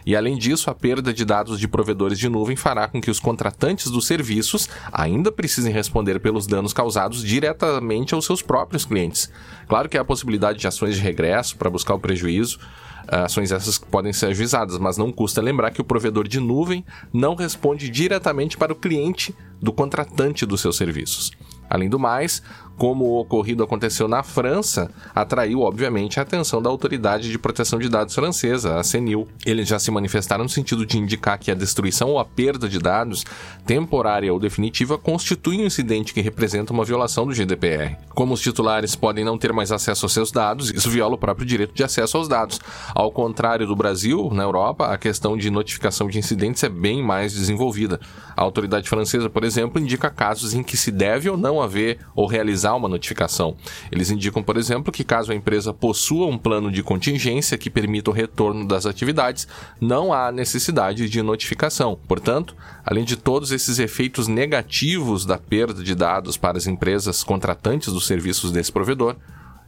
E 0.06 0.16
além 0.16 0.38
disso, 0.38 0.70
a 0.70 0.74
perda 0.74 1.12
de 1.12 1.24
dados 1.24 1.60
de 1.60 1.68
provedores 1.68 2.18
de 2.18 2.28
nuvem 2.28 2.56
fará 2.56 2.88
com 2.88 3.00
que 3.00 3.10
os 3.10 3.20
contratantes 3.20 3.90
dos 3.90 4.06
serviços 4.06 4.68
ainda 4.92 5.30
precisem 5.30 5.72
responder 5.72 6.18
pelos 6.20 6.46
danos 6.46 6.72
causados 6.72 7.22
diretamente 7.22 8.14
aos 8.14 8.24
seus 8.24 8.40
próprios 8.40 8.84
clientes. 8.84 9.30
Claro 9.68 9.88
que 9.88 9.98
há 9.98 10.00
a 10.00 10.04
possibilidade 10.04 10.58
de 10.58 10.66
ações 10.66 10.96
de 10.96 11.02
regresso 11.02 11.56
para 11.56 11.70
buscar 11.70 11.94
o 11.94 12.00
prejuízo, 12.00 12.58
ações 13.06 13.52
essas 13.52 13.76
que 13.76 13.86
podem 13.86 14.12
ser 14.12 14.26
ajuizadas, 14.26 14.78
mas 14.78 14.96
não 14.96 15.12
custa 15.12 15.42
lembrar 15.42 15.70
que 15.70 15.80
o 15.80 15.84
provedor 15.84 16.26
de 16.26 16.40
nuvem 16.40 16.84
não 17.12 17.34
responde 17.34 17.88
diretamente 17.88 18.56
para 18.56 18.72
o 18.72 18.76
cliente 18.76 19.34
do 19.60 19.72
contratante 19.72 20.46
dos 20.46 20.60
seus 20.60 20.76
serviços. 20.76 21.32
Além 21.68 21.88
do 21.88 21.98
mais, 21.98 22.42
como 22.80 23.04
o 23.04 23.20
ocorrido 23.20 23.62
aconteceu 23.62 24.08
na 24.08 24.22
França, 24.22 24.90
atraiu, 25.14 25.60
obviamente, 25.60 26.18
a 26.18 26.22
atenção 26.22 26.62
da 26.62 26.70
Autoridade 26.70 27.30
de 27.30 27.38
Proteção 27.38 27.78
de 27.78 27.90
Dados 27.90 28.14
francesa, 28.14 28.80
a 28.80 28.82
CNIL. 28.82 29.28
Eles 29.44 29.68
já 29.68 29.78
se 29.78 29.90
manifestaram 29.90 30.44
no 30.44 30.49
sentido 30.49 30.87
de 30.87 30.96
indicar 30.96 31.38
que 31.38 31.50
a 31.50 31.54
destruição 31.54 32.08
ou 32.08 32.18
a 32.18 32.25
perda 32.25 32.66
de 32.66 32.78
dados, 32.78 33.22
temporária 33.66 34.32
ou 34.32 34.40
definitiva, 34.40 34.96
constitui 34.96 35.58
um 35.58 35.66
incidente 35.66 36.14
que 36.14 36.22
representa 36.22 36.72
uma 36.72 36.82
violação 36.82 37.26
do 37.26 37.34
GDPR. 37.34 37.99
Como 38.14 38.32
os 38.32 38.40
titulares 38.40 38.96
podem 38.96 39.26
não 39.26 39.37
ter 39.37 39.52
mais 39.52 39.70
acesso 39.70 40.06
aos 40.06 40.14
seus 40.14 40.32
dados, 40.32 40.70
isso 40.70 40.88
viola 40.88 41.16
o 41.16 41.18
próprio 41.18 41.44
direito 41.44 41.75
de 41.75 41.84
acesso 41.84 42.16
aos 42.16 42.28
dados. 42.28 42.60
Ao 42.94 43.12
contrário 43.12 43.66
do 43.66 43.76
Brasil, 43.76 44.30
na 44.32 44.44
Europa, 44.44 44.87
a 44.87 44.96
questão 44.96 45.37
de 45.37 45.50
notificação 45.50 46.08
de 46.08 46.18
incidentes 46.18 46.64
é 46.64 46.70
bem 46.70 47.02
mais 47.02 47.34
desenvolvida. 47.34 48.00
A 48.34 48.42
autoridade 48.42 48.88
francesa, 48.88 49.28
por 49.28 49.44
exemplo, 49.44 49.78
indica 49.78 50.08
casos 50.08 50.54
em 50.54 50.62
que 50.62 50.78
se 50.78 50.90
deve 50.90 51.28
ou 51.28 51.37
não 51.37 51.60
haver 51.60 51.99
ou 52.16 52.26
realizar 52.26 52.69
uma 52.74 52.88
notificação. 52.88 53.56
Eles 53.90 54.10
indicam, 54.10 54.42
por 54.42 54.56
exemplo, 54.56 54.92
que 54.92 55.04
caso 55.04 55.32
a 55.32 55.34
empresa 55.34 55.72
possua 55.72 56.26
um 56.26 56.38
plano 56.38 56.70
de 56.70 56.82
contingência 56.82 57.58
que 57.58 57.70
permita 57.70 58.10
o 58.10 58.14
retorno 58.14 58.66
das 58.66 58.86
atividades, 58.86 59.46
não 59.80 60.12
há 60.12 60.30
necessidade 60.32 61.08
de 61.08 61.22
notificação. 61.22 61.98
Portanto, 62.08 62.54
além 62.84 63.04
de 63.04 63.16
todos 63.16 63.52
esses 63.52 63.78
efeitos 63.78 64.28
negativos 64.28 65.24
da 65.24 65.38
perda 65.38 65.82
de 65.82 65.94
dados 65.94 66.36
para 66.36 66.58
as 66.58 66.66
empresas 66.66 67.22
contratantes 67.22 67.92
dos 67.92 68.06
serviços 68.06 68.50
desse 68.52 68.72
provedor, 68.72 69.16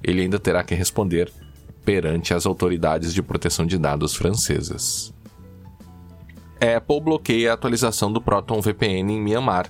ele 0.03 0.23
ainda 0.23 0.39
terá 0.39 0.63
que 0.65 0.75
responder 0.75 1.33
perante 1.85 2.33
as 2.35 2.47
autoridades 2.47 3.13
de 3.13 3.23
proteção 3.23 3.67
de 3.67 3.79
dados 3.79 4.15
francesas. 4.15 5.13
Apple 6.61 7.01
bloqueia 7.01 7.51
a 7.51 7.55
atualização 7.55 8.13
do 8.13 8.21
Proton 8.21 8.61
VPN 8.61 9.13
em 9.13 9.21
Myanmar 9.21 9.67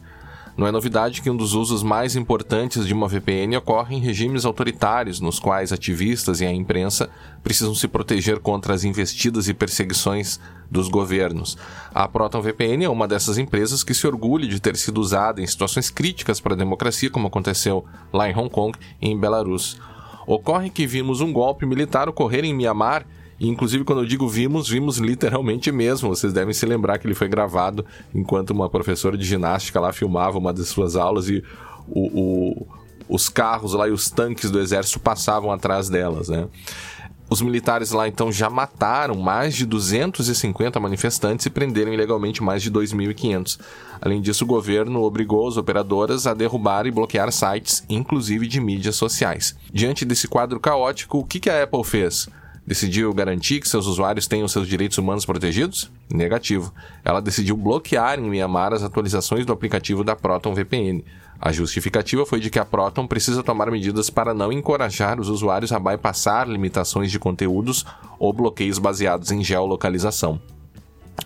não 0.56 0.66
é 0.66 0.72
novidade 0.72 1.22
que 1.22 1.30
um 1.30 1.36
dos 1.36 1.54
usos 1.54 1.82
mais 1.82 2.14
importantes 2.14 2.86
de 2.86 2.92
uma 2.92 3.08
VPN 3.08 3.56
ocorre 3.56 3.96
em 3.96 4.00
regimes 4.00 4.44
autoritários, 4.44 5.18
nos 5.18 5.38
quais 5.38 5.72
ativistas 5.72 6.40
e 6.40 6.46
a 6.46 6.52
imprensa 6.52 7.08
precisam 7.42 7.74
se 7.74 7.88
proteger 7.88 8.38
contra 8.38 8.74
as 8.74 8.84
investidas 8.84 9.48
e 9.48 9.54
perseguições 9.54 10.38
dos 10.70 10.88
governos. 10.88 11.56
A 11.94 12.06
Proton 12.06 12.42
VPN 12.42 12.84
é 12.84 12.88
uma 12.88 13.08
dessas 13.08 13.38
empresas 13.38 13.82
que 13.82 13.94
se 13.94 14.06
orgulha 14.06 14.46
de 14.46 14.60
ter 14.60 14.76
sido 14.76 15.00
usada 15.00 15.40
em 15.40 15.46
situações 15.46 15.88
críticas 15.88 16.38
para 16.38 16.54
a 16.54 16.58
democracia, 16.58 17.10
como 17.10 17.28
aconteceu 17.28 17.84
lá 18.12 18.28
em 18.28 18.36
Hong 18.36 18.50
Kong 18.50 18.78
e 19.00 19.08
em 19.08 19.18
Belarus. 19.18 19.80
Ocorre 20.26 20.70
que 20.70 20.86
vimos 20.86 21.20
um 21.20 21.32
golpe 21.32 21.66
militar 21.66 22.08
ocorrer 22.08 22.44
em 22.44 22.54
Myanmar 22.54 23.06
inclusive, 23.48 23.84
quando 23.84 24.02
eu 24.02 24.06
digo 24.06 24.28
vimos, 24.28 24.68
vimos 24.68 24.98
literalmente 24.98 25.72
mesmo. 25.72 26.08
Vocês 26.08 26.32
devem 26.32 26.54
se 26.54 26.66
lembrar 26.66 26.98
que 26.98 27.06
ele 27.06 27.14
foi 27.14 27.28
gravado 27.28 27.84
enquanto 28.14 28.50
uma 28.50 28.68
professora 28.68 29.16
de 29.16 29.24
ginástica 29.24 29.80
lá 29.80 29.92
filmava 29.92 30.38
uma 30.38 30.52
das 30.52 30.68
suas 30.68 30.96
aulas 30.96 31.28
e 31.28 31.42
o, 31.88 32.20
o, 32.20 32.66
os 33.08 33.28
carros 33.28 33.72
lá 33.74 33.88
e 33.88 33.90
os 33.90 34.10
tanques 34.10 34.50
do 34.50 34.60
exército 34.60 35.00
passavam 35.00 35.50
atrás 35.50 35.88
delas, 35.88 36.28
né? 36.28 36.48
Os 37.32 37.40
militares 37.40 37.92
lá 37.92 38.06
então 38.06 38.30
já 38.30 38.50
mataram 38.50 39.14
mais 39.14 39.54
de 39.54 39.64
250 39.64 40.78
manifestantes 40.78 41.46
e 41.46 41.50
prenderam 41.50 41.90
ilegalmente 41.90 42.42
mais 42.42 42.62
de 42.62 42.70
2.500. 42.70 43.58
Além 44.02 44.20
disso, 44.20 44.44
o 44.44 44.46
governo 44.46 45.02
obrigou 45.02 45.48
as 45.48 45.56
operadoras 45.56 46.26
a 46.26 46.34
derrubar 46.34 46.86
e 46.86 46.90
bloquear 46.90 47.32
sites, 47.32 47.82
inclusive 47.88 48.46
de 48.46 48.60
mídias 48.60 48.96
sociais. 48.96 49.56
Diante 49.72 50.04
desse 50.04 50.28
quadro 50.28 50.60
caótico, 50.60 51.20
o 51.20 51.24
que 51.24 51.48
a 51.48 51.62
Apple 51.62 51.84
fez? 51.84 52.28
Decidiu 52.66 53.12
garantir 53.12 53.60
que 53.60 53.68
seus 53.68 53.86
usuários 53.86 54.26
tenham 54.26 54.48
seus 54.48 54.68
direitos 54.68 54.98
humanos 54.98 55.26
protegidos? 55.26 55.90
Negativo. 56.12 56.72
Ela 57.04 57.20
decidiu 57.20 57.56
bloquear 57.56 58.18
em 58.18 58.28
Myanmar 58.28 58.72
as 58.72 58.82
atualizações 58.82 59.44
do 59.44 59.52
aplicativo 59.52 60.04
da 60.04 60.14
Proton 60.14 60.54
VPN. 60.54 61.04
A 61.40 61.50
justificativa 61.50 62.24
foi 62.24 62.38
de 62.38 62.50
que 62.50 62.58
a 62.58 62.64
Proton 62.64 63.06
precisa 63.06 63.42
tomar 63.42 63.70
medidas 63.70 64.08
para 64.08 64.32
não 64.32 64.52
encorajar 64.52 65.18
os 65.18 65.28
usuários 65.28 65.72
a 65.72 65.78
bypassar 65.78 66.48
limitações 66.48 67.10
de 67.10 67.18
conteúdos 67.18 67.84
ou 68.18 68.32
bloqueios 68.32 68.78
baseados 68.78 69.32
em 69.32 69.42
geolocalização. 69.42 70.40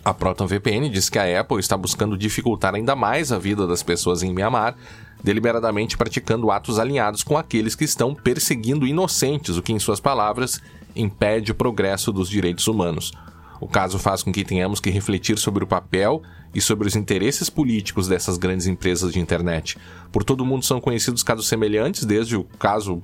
A 0.03 0.13
Proton 0.13 0.47
VPN 0.47 0.89
diz 0.89 1.09
que 1.09 1.19
a 1.19 1.39
Apple 1.39 1.59
está 1.59 1.77
buscando 1.77 2.17
dificultar 2.17 2.73
ainda 2.73 2.95
mais 2.95 3.31
a 3.31 3.37
vida 3.37 3.67
das 3.67 3.83
pessoas 3.83 4.23
em 4.23 4.33
Myanmar, 4.33 4.75
deliberadamente 5.23 5.97
praticando 5.97 6.51
atos 6.51 6.79
alinhados 6.79 7.23
com 7.23 7.37
aqueles 7.37 7.75
que 7.75 7.83
estão 7.83 8.13
perseguindo 8.13 8.87
inocentes, 8.87 9.57
o 9.57 9.61
que, 9.61 9.73
em 9.73 9.79
suas 9.79 9.99
palavras, 9.99 10.61
impede 10.97 11.51
o 11.51 11.55
progresso 11.55 12.11
dos 12.11 12.29
direitos 12.29 12.67
humanos. 12.67 13.11
O 13.59 13.67
caso 13.67 13.97
faz 13.97 14.21
com 14.21 14.31
que 14.31 14.45
tenhamos 14.45 14.79
que 14.79 14.89
refletir 14.89 15.37
sobre 15.37 15.63
o 15.63 15.67
papel 15.67 16.21
e 16.53 16.61
sobre 16.61 16.87
os 16.87 16.95
interesses 16.95 17.49
políticos 17.49 18.07
dessas 18.07 18.37
grandes 18.37 18.67
empresas 18.67 19.11
de 19.11 19.19
internet. 19.19 19.77
Por 20.11 20.23
todo 20.23 20.45
mundo 20.45 20.65
são 20.65 20.79
conhecidos 20.79 21.23
casos 21.23 21.47
semelhantes, 21.47 22.05
desde 22.05 22.35
o 22.35 22.43
caso 22.43 23.01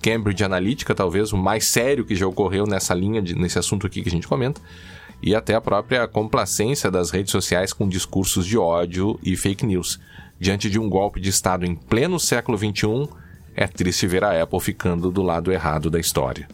Cambridge 0.00 0.44
Analytica, 0.44 0.94
talvez 0.94 1.32
o 1.32 1.36
mais 1.36 1.66
sério 1.66 2.04
que 2.04 2.14
já 2.14 2.26
ocorreu 2.26 2.66
nessa 2.66 2.94
linha, 2.94 3.20
de, 3.20 3.34
nesse 3.34 3.58
assunto 3.58 3.86
aqui 3.86 4.02
que 4.02 4.08
a 4.08 4.12
gente 4.12 4.28
comenta, 4.28 4.60
e 5.22 5.34
até 5.34 5.54
a 5.54 5.60
própria 5.60 6.06
complacência 6.06 6.90
das 6.90 7.10
redes 7.10 7.32
sociais 7.32 7.72
com 7.72 7.88
discursos 7.88 8.46
de 8.46 8.56
ódio 8.56 9.18
e 9.22 9.36
fake 9.36 9.66
news. 9.66 9.98
Diante 10.38 10.70
de 10.70 10.78
um 10.78 10.88
golpe 10.88 11.18
de 11.20 11.30
Estado 11.30 11.64
em 11.64 11.74
pleno 11.74 12.20
século 12.20 12.58
XXI, 12.58 13.08
é 13.54 13.66
triste 13.66 14.06
ver 14.06 14.22
a 14.22 14.42
Apple 14.42 14.60
ficando 14.60 15.10
do 15.10 15.22
lado 15.22 15.50
errado 15.50 15.88
da 15.88 15.98
história 15.98 16.46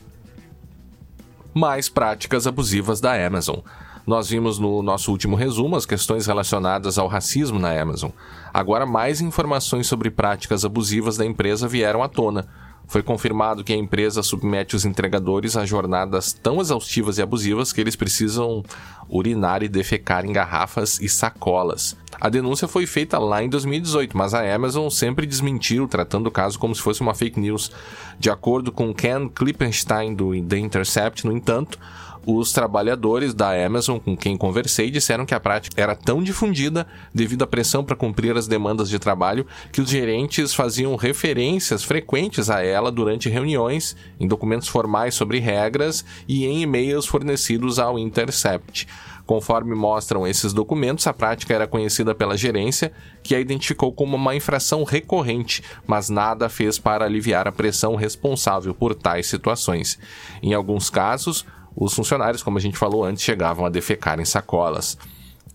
mais 1.55 1.89
práticas 1.89 2.47
abusivas 2.47 3.01
da 3.01 3.15
Amazon. 3.15 3.61
Nós 4.07 4.29
vimos 4.29 4.59
no 4.59 4.83
nosso 4.83 5.13
último 5.13 5.37
resumo 5.37 5.77
as 5.77 5.87
questões 5.87 6.27
relacionadas 6.27 6.99
ao 6.99 7.07
racismo 7.07 7.59
na 7.59 7.81
Amazon. 7.81 8.11
Agora, 8.53 8.85
mais 8.85 9.21
informações 9.21 9.87
sobre 9.87 10.11
práticas 10.11 10.65
abusivas 10.65 11.17
da 11.17 11.25
empresa 11.25 11.69
vieram 11.69 12.03
à 12.03 12.09
tona. 12.09 12.49
Foi 12.87 13.03
confirmado 13.03 13.65
que 13.65 13.73
a 13.73 13.77
empresa 13.77 14.23
submete 14.23 14.77
os 14.77 14.85
entregadores 14.85 15.57
a 15.57 15.65
jornadas 15.65 16.33
tão 16.33 16.61
exaustivas 16.61 17.19
e 17.19 17.23
abusivas 17.23 17.73
que 17.73 17.81
eles 17.81 17.97
precisam 17.97 18.63
urinar 19.09 19.63
e 19.63 19.69
defecar 19.69 20.25
em 20.27 20.33
garrafas 20.33 21.01
e 21.01 21.09
sacolas. 21.09 21.97
A 22.21 22.29
denúncia 22.29 22.69
foi 22.69 22.87
feita 22.87 23.19
lá 23.19 23.43
em 23.43 23.49
2018, 23.49 24.17
mas 24.17 24.35
a 24.35 24.55
Amazon 24.55 24.89
sempre 24.89 25.27
desmentiu, 25.27 25.89
tratando 25.89 26.27
o 26.27 26.31
caso 26.31 26.59
como 26.59 26.75
se 26.75 26.83
fosse 26.83 27.01
uma 27.01 27.15
fake 27.15 27.41
news. 27.41 27.71
De 28.19 28.31
acordo 28.31 28.71
com 28.71 28.95
Ken 28.95 29.29
Klippenstein 29.29 30.15
do 30.15 30.41
The 30.43 30.59
Intercept, 30.59 31.27
no 31.27 31.33
entanto, 31.33 31.79
os 32.27 32.53
trabalhadores 32.53 33.35
da 33.35 33.51
Amazon 33.65 33.99
com 33.99 34.17
quem 34.17 34.37
conversei 34.37 34.91
disseram 34.91 35.27
que 35.27 35.35
a 35.35 35.41
prática 35.41 35.81
era 35.81 35.97
tão 35.97 36.23
difundida 36.23 36.87
devido 37.13 37.43
à 37.43 37.47
pressão 37.47 37.85
para 37.85 37.97
cumprir 37.97 38.37
as 38.37 38.47
demandas 38.47 38.89
de 38.89 38.99
trabalho 38.99 39.47
que 39.73 39.81
os 39.81 39.89
gerentes 39.89 40.55
faziam 40.55 40.95
referências 40.97 41.83
frequentes 41.83 42.49
a 42.49 42.63
ela 42.63 42.93
durante 42.93 43.29
reuniões, 43.29 43.97
em 44.21 44.29
documentos 44.29 44.69
formais 44.69 45.15
sobre 45.15 45.39
regras 45.39 46.05
e 46.29 46.47
em 46.47 46.63
e-mails 46.63 47.07
fornecidos 47.07 47.79
ao 47.79 47.99
Intercept. 47.99 48.87
Conforme 49.27 49.75
mostram 49.75 50.27
esses 50.27 50.53
documentos, 50.53 51.07
a 51.07 51.13
prática 51.13 51.55
era 51.55 51.67
conhecida 51.67 52.15
pela 52.15 52.37
gerência, 52.37 52.93
que 53.23 53.35
a 53.35 53.41
identificou 53.41 53.93
como 53.93 54.17
uma 54.17 54.35
infração 54.35 54.83
recorrente, 54.85 55.63
mas 55.87 56.09
nada 56.09 56.49
fez 56.49 56.79
para 56.79 57.05
aliviar 57.05 57.47
a 57.47 57.53
pressão 57.53 57.95
responsável 57.95 58.75
por 58.75 58.95
tais 58.95 59.27
situações. 59.27 59.99
Em 60.43 60.55
alguns 60.55 60.91
casos, 60.91 61.47
os 61.77 61.95
funcionários, 61.95 62.43
como 62.43 62.59
a 62.59 62.61
gente 62.61 62.77
falou 62.77 63.05
antes, 63.05 63.23
chegavam 63.23 63.65
a 63.65 63.71
defecar 63.71 64.21
em 64.21 64.25
sacolas. 64.25 64.97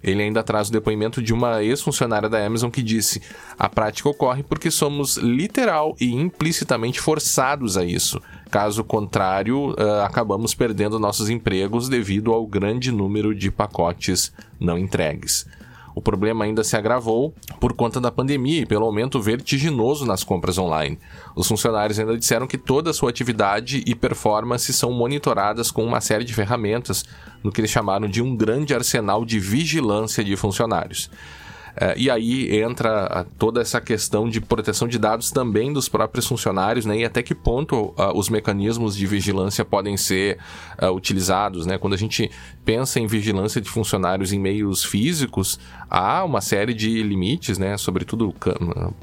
Ele 0.03 0.21
ainda 0.21 0.43
traz 0.43 0.69
o 0.69 0.71
depoimento 0.71 1.21
de 1.21 1.33
uma 1.33 1.63
ex-funcionária 1.63 2.29
da 2.29 2.45
Amazon 2.45 2.69
que 2.69 2.83
disse: 2.83 3.21
a 3.57 3.67
prática 3.67 4.07
ocorre 4.07 4.43
porque 4.43 4.69
somos 4.69 5.17
literal 5.17 5.95
e 5.99 6.13
implicitamente 6.13 7.01
forçados 7.01 7.77
a 7.77 7.83
isso. 7.83 8.21
Caso 8.51 8.83
contrário, 8.83 9.71
uh, 9.71 10.01
acabamos 10.05 10.53
perdendo 10.53 10.99
nossos 10.99 11.29
empregos 11.29 11.89
devido 11.89 12.31
ao 12.31 12.45
grande 12.45 12.91
número 12.91 13.33
de 13.33 13.51
pacotes 13.51 14.31
não 14.59 14.77
entregues. 14.77 15.45
O 15.97 16.01
problema 16.01 16.45
ainda 16.45 16.63
se 16.63 16.77
agravou 16.77 17.33
por 17.59 17.73
conta 17.73 17.99
da 17.99 18.11
pandemia 18.11 18.61
e 18.61 18.65
pelo 18.67 18.85
aumento 18.85 19.19
vertiginoso 19.19 20.05
nas 20.05 20.23
compras 20.23 20.59
online. 20.59 20.99
Os 21.35 21.47
funcionários 21.47 21.97
ainda 21.97 22.15
disseram 22.15 22.45
que 22.45 22.55
toda 22.55 22.91
a 22.91 22.93
sua 22.93 23.09
atividade 23.09 23.83
e 23.83 23.95
performance 23.95 24.71
são 24.73 24.91
monitoradas 24.91 25.71
com 25.71 25.83
uma 25.83 25.99
série 25.99 26.23
de 26.23 26.35
ferramentas, 26.35 27.03
no 27.43 27.51
que 27.51 27.59
eles 27.59 27.71
chamaram 27.71 28.07
de 28.07 28.21
um 28.21 28.35
grande 28.35 28.75
arsenal 28.75 29.25
de 29.25 29.39
vigilância 29.39 30.23
de 30.23 30.35
funcionários. 30.35 31.09
É, 31.79 31.93
e 31.95 32.09
aí 32.09 32.59
entra 32.59 33.25
toda 33.37 33.61
essa 33.61 33.79
questão 33.79 34.27
de 34.27 34.41
proteção 34.41 34.87
de 34.87 34.97
dados 34.97 35.29
também 35.29 35.71
dos 35.71 35.87
próprios 35.87 36.25
funcionários, 36.25 36.85
né? 36.85 36.99
E 36.99 37.05
até 37.05 37.21
que 37.21 37.35
ponto 37.35 37.93
os 38.15 38.29
mecanismos 38.29 38.95
de 38.95 39.05
vigilância 39.05 39.63
podem 39.63 39.95
ser 39.95 40.39
uh, 40.81 40.87
utilizados, 40.87 41.67
né? 41.67 41.77
Quando 41.77 41.93
a 41.93 41.97
gente 41.97 42.31
pensa 42.65 42.99
em 42.99 43.05
vigilância 43.05 43.61
de 43.61 43.69
funcionários 43.69 44.33
em 44.33 44.39
meios 44.39 44.83
físicos, 44.83 45.59
há 45.89 46.23
uma 46.23 46.41
série 46.41 46.73
de 46.73 47.03
limites, 47.03 47.59
né? 47.59 47.77
Sobretudo, 47.77 48.33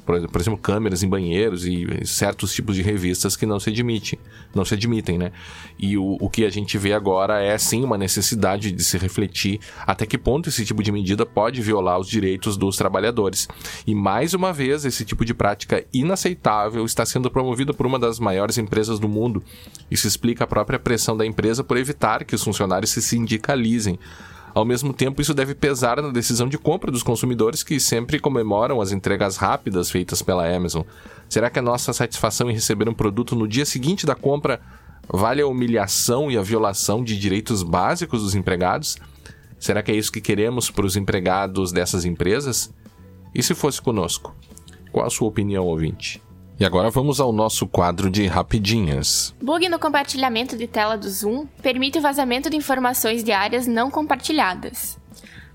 por 0.05 0.41
exemplo, 0.41 0.59
câmeras 0.59 1.03
em 1.03 1.09
banheiros 1.09 1.65
e 1.65 2.05
certos 2.05 2.53
tipos 2.53 2.75
de 2.75 2.83
revistas 2.83 3.37
que 3.37 3.47
não 3.47 3.61
se 3.61 3.71
admitem, 3.71 4.19
não 4.55 4.65
se 4.65 4.75
admitem, 4.75 5.17
né? 5.17 5.31
E 5.79 5.97
o, 5.97 6.17
o 6.21 6.29
que 6.29 6.45
a 6.45 6.51
gente 6.51 6.77
vê 6.77 6.93
agora 6.93 7.41
é 7.41 7.57
sim 7.57 7.85
uma 7.85 7.97
necessidade 7.97 8.73
de 8.73 8.85
se 8.85 8.99
refletir 8.99 9.61
até 9.87 10.05
que 10.07 10.19
ponto 10.19 10.49
esse 10.49 10.65
tipo 10.65 10.83
de 10.83 10.91
medida 10.91 11.25
pode 11.25 11.63
violar 11.63 11.99
os 11.99 12.09
direitos 12.09 12.57
dos 12.67 12.77
trabalhadores. 12.77 13.49
E 13.87 13.95
mais 13.95 14.35
uma 14.35 14.53
vez, 14.53 14.85
esse 14.85 15.05
tipo 15.05 15.25
de 15.25 15.35
prática 15.35 15.85
inaceitável 15.93 16.85
está 16.85 17.05
sendo 17.05 17.31
promovida 17.31 17.73
por 17.73 17.87
uma 17.87 17.99
das 17.99 18.19
maiores 18.19 18.59
empresas 18.59 18.99
do 18.99 19.09
mundo. 19.09 19.43
Isso 19.91 20.07
explica 20.07 20.45
a 20.45 20.47
própria 20.47 20.79
pressão 20.79 21.17
da 21.17 21.27
empresa 21.27 21.65
por 21.65 21.77
evitar 21.77 22.25
que 22.25 22.35
os 22.35 22.43
funcionários 22.43 22.91
se 22.91 23.03
sindicalizem. 23.03 23.99
Ao 24.55 24.65
mesmo 24.65 24.93
tempo, 24.93 25.21
isso 25.21 25.35
deve 25.35 25.53
pesar 25.53 26.01
na 26.01 26.11
decisão 26.11 26.49
de 26.49 26.57
compra 26.57 26.93
dos 26.93 27.03
consumidores 27.03 27.65
que 27.65 27.81
sempre 27.81 28.21
comemoram 28.21 28.81
as 28.81 28.93
entregas 28.93 29.37
rápidas 29.37 29.91
feitas 29.91 30.23
pela 30.23 30.49
Amazon. 30.49 30.83
Será 31.29 31.51
que 31.51 31.59
a 31.59 31.63
nossa 31.63 31.93
satisfação 31.93 32.49
em 32.49 32.55
receber 32.55 32.89
um 32.89 32.95
produto 32.95 33.35
no 33.35 33.49
dia 33.49 33.67
seguinte 33.67 34.07
da 34.07 34.15
compra 34.15 34.61
vale 35.09 35.43
a 35.43 35.47
humilhação 35.47 36.31
e 36.31 36.39
a 36.39 36.43
violação 36.43 37.03
de 37.03 37.19
direitos 37.19 37.65
básicos 37.65 38.23
dos 38.23 38.37
empregados? 38.37 38.97
Será 39.65 39.83
que 39.83 39.91
é 39.91 39.97
isso 39.97 40.13
que 40.13 40.21
queremos 40.21 40.71
para 40.71 40.85
os 40.85 40.95
empregados 40.95 41.73
dessas 41.73 42.05
empresas? 42.05 42.71
E 43.35 43.43
se 43.43 43.55
fosse 43.55 43.81
conosco? 43.81 44.37
Qual 44.93 45.07
a 45.07 45.09
sua 45.09 45.27
opinião, 45.27 45.65
ouvinte? 45.65 46.23
E 46.61 46.67
agora 46.67 46.91
vamos 46.91 47.19
ao 47.19 47.33
nosso 47.33 47.67
quadro 47.67 48.11
de 48.11 48.27
rapidinhas. 48.27 49.35
Bug 49.43 49.67
no 49.71 49.79
compartilhamento 49.79 50.55
de 50.55 50.67
tela 50.67 50.99
do 50.99 51.09
Zoom 51.09 51.47
permite 51.63 51.97
o 51.97 52.03
vazamento 52.03 52.51
de 52.51 52.59
informações 52.59 53.25
de 53.25 53.33
áreas 53.33 53.67
não 53.67 53.91
compartilhadas. 53.91 54.99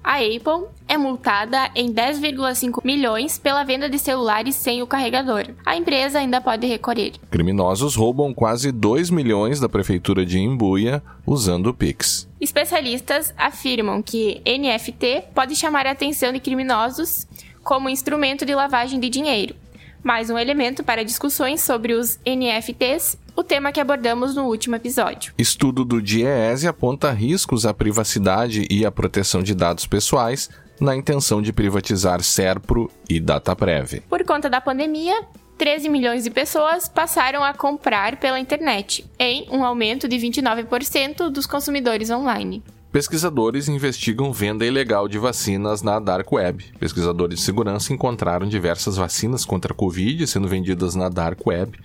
A 0.03 0.15
Apple 0.15 0.67
é 0.87 0.97
multada 0.97 1.69
em 1.75 1.93
10,5 1.93 2.83
milhões 2.83 3.37
pela 3.37 3.63
venda 3.63 3.89
de 3.89 3.99
celulares 3.99 4.55
sem 4.55 4.81
o 4.81 4.87
carregador. 4.87 5.45
A 5.65 5.75
empresa 5.75 6.19
ainda 6.19 6.41
pode 6.41 6.65
recorrer. 6.65 7.13
Criminosos 7.29 7.95
roubam 7.95 8.33
quase 8.33 8.71
2 8.71 9.09
milhões 9.09 9.59
da 9.59 9.69
prefeitura 9.69 10.25
de 10.25 10.39
Imbuia 10.39 11.03
usando 11.25 11.67
o 11.67 11.73
Pix. 11.73 12.27
Especialistas 12.39 13.33
afirmam 13.37 14.01
que 14.01 14.41
NFT 14.45 15.25
pode 15.35 15.55
chamar 15.55 15.85
a 15.85 15.91
atenção 15.91 16.31
de 16.31 16.39
criminosos 16.39 17.27
como 17.63 17.89
instrumento 17.89 18.45
de 18.45 18.55
lavagem 18.55 18.99
de 18.99 19.09
dinheiro 19.09 19.55
mais 20.03 20.29
um 20.29 20.37
elemento 20.37 20.83
para 20.83 21.03
discussões 21.03 21.61
sobre 21.61 21.93
os 21.93 22.19
NFTs, 22.25 23.17
o 23.35 23.43
tema 23.43 23.71
que 23.71 23.79
abordamos 23.79 24.35
no 24.35 24.45
último 24.45 24.75
episódio. 24.75 25.33
Estudo 25.37 25.85
do 25.85 26.01
DIEESE 26.01 26.67
aponta 26.67 27.11
riscos 27.11 27.65
à 27.65 27.73
privacidade 27.73 28.67
e 28.69 28.85
à 28.85 28.91
proteção 28.91 29.41
de 29.41 29.53
dados 29.53 29.85
pessoais 29.85 30.49
na 30.79 30.95
intenção 30.95 31.41
de 31.41 31.51
privatizar 31.51 32.21
Serpro 32.23 32.89
e 33.09 33.19
Dataprev. 33.19 34.01
Por 34.09 34.23
conta 34.23 34.49
da 34.49 34.61
pandemia, 34.61 35.23
13 35.57 35.89
milhões 35.89 36.23
de 36.23 36.29
pessoas 36.29 36.87
passaram 36.87 37.43
a 37.43 37.53
comprar 37.53 38.15
pela 38.15 38.39
internet, 38.39 39.05
em 39.19 39.45
um 39.51 39.63
aumento 39.65 40.07
de 40.07 40.15
29% 40.15 41.29
dos 41.29 41.45
consumidores 41.45 42.09
online. 42.09 42.63
Pesquisadores 42.91 43.67
investigam 43.67 44.33
venda 44.33 44.65
ilegal 44.65 45.07
de 45.07 45.19
vacinas 45.19 45.83
na 45.83 45.99
Dark 45.99 46.31
Web. 46.31 46.65
Pesquisadores 46.79 47.37
de 47.37 47.45
segurança 47.45 47.93
encontraram 47.93 48.47
diversas 48.47 48.97
vacinas 48.97 49.45
contra 49.45 49.73
a 49.73 49.75
Covid 49.75 50.25
sendo 50.25 50.47
vendidas 50.47 50.95
na 50.95 51.07
Dark 51.07 51.45
Web, 51.45 51.79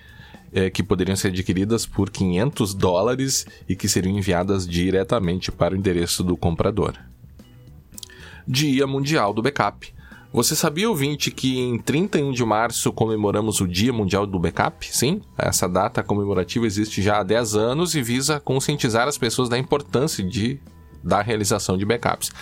é, 0.51 0.71
que 0.71 0.83
poderiam 0.83 1.15
ser 1.15 1.29
adquiridas 1.29 1.85
por 1.85 2.09
500 2.09 2.73
dólares 2.73 3.47
e 3.69 3.77
que 3.77 3.87
seriam 3.87 4.17
enviadas 4.17 4.67
diretamente 4.67 5.53
para 5.53 5.75
o 5.75 5.77
endereço 5.77 6.25
do 6.25 6.39
comprador. 6.39 6.95
Dia 8.49 8.87
Mundial 8.87 9.35
do 9.35 9.43
Backup. 9.43 9.93
Você 10.33 10.57
sabia, 10.57 10.89
ouvinte, 10.89 11.31
que 11.31 11.59
em 11.59 11.79
31 11.79 12.33
de 12.33 12.45
março 12.47 12.91
comemoramos 12.91 13.61
o 13.61 13.69
Dia 13.69 13.93
Mundial 13.93 14.27
do 14.27 14.39
Backup? 14.39 14.89
Sim, 14.91 15.21
essa 15.37 15.69
data 15.69 16.03
comemorativa 16.03 16.65
existe 16.65 17.03
já 17.03 17.21
há 17.21 17.23
10 17.23 17.57
anos 17.57 17.95
e 17.95 18.01
visa 18.01 18.41
conscientizar 18.41 19.07
as 19.07 19.19
pessoas 19.19 19.51
da 19.51 19.59
importância 19.59 20.25
de 20.25 20.59
da 21.05 21.21
realização 21.21 21.77
de 21.77 21.85
backups. 21.85 22.33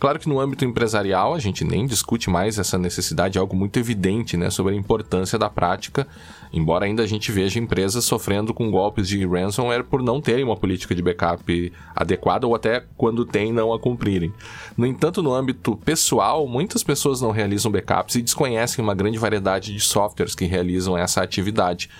Claro 0.00 0.18
que 0.18 0.28
no 0.28 0.40
âmbito 0.40 0.64
empresarial 0.64 1.34
a 1.34 1.38
gente 1.38 1.62
nem 1.62 1.86
discute 1.86 2.30
mais 2.30 2.58
essa 2.58 2.78
necessidade, 2.78 3.36
é 3.36 3.40
algo 3.40 3.54
muito 3.54 3.78
evidente 3.78 4.34
né, 4.34 4.48
sobre 4.48 4.72
a 4.72 4.76
importância 4.76 5.38
da 5.38 5.50
prática, 5.50 6.08
embora 6.50 6.86
ainda 6.86 7.02
a 7.02 7.06
gente 7.06 7.30
veja 7.30 7.58
empresas 7.58 8.02
sofrendo 8.06 8.54
com 8.54 8.70
golpes 8.70 9.06
de 9.06 9.26
ransomware 9.26 9.84
por 9.84 10.02
não 10.02 10.18
terem 10.18 10.42
uma 10.42 10.56
política 10.56 10.94
de 10.94 11.02
backup 11.02 11.72
adequada 11.94 12.46
ou 12.46 12.54
até 12.54 12.82
quando 12.96 13.26
tem 13.26 13.52
não 13.52 13.74
a 13.74 13.78
cumprirem. 13.78 14.32
No 14.74 14.86
entanto, 14.86 15.22
no 15.22 15.34
âmbito 15.34 15.76
pessoal, 15.76 16.48
muitas 16.48 16.82
pessoas 16.82 17.20
não 17.20 17.30
realizam 17.30 17.70
backups 17.70 18.14
e 18.14 18.22
desconhecem 18.22 18.82
uma 18.82 18.94
grande 18.94 19.18
variedade 19.18 19.70
de 19.70 19.80
softwares 19.80 20.34
que 20.34 20.46
realizam 20.46 20.96
essa 20.96 21.22
atividade 21.22 21.90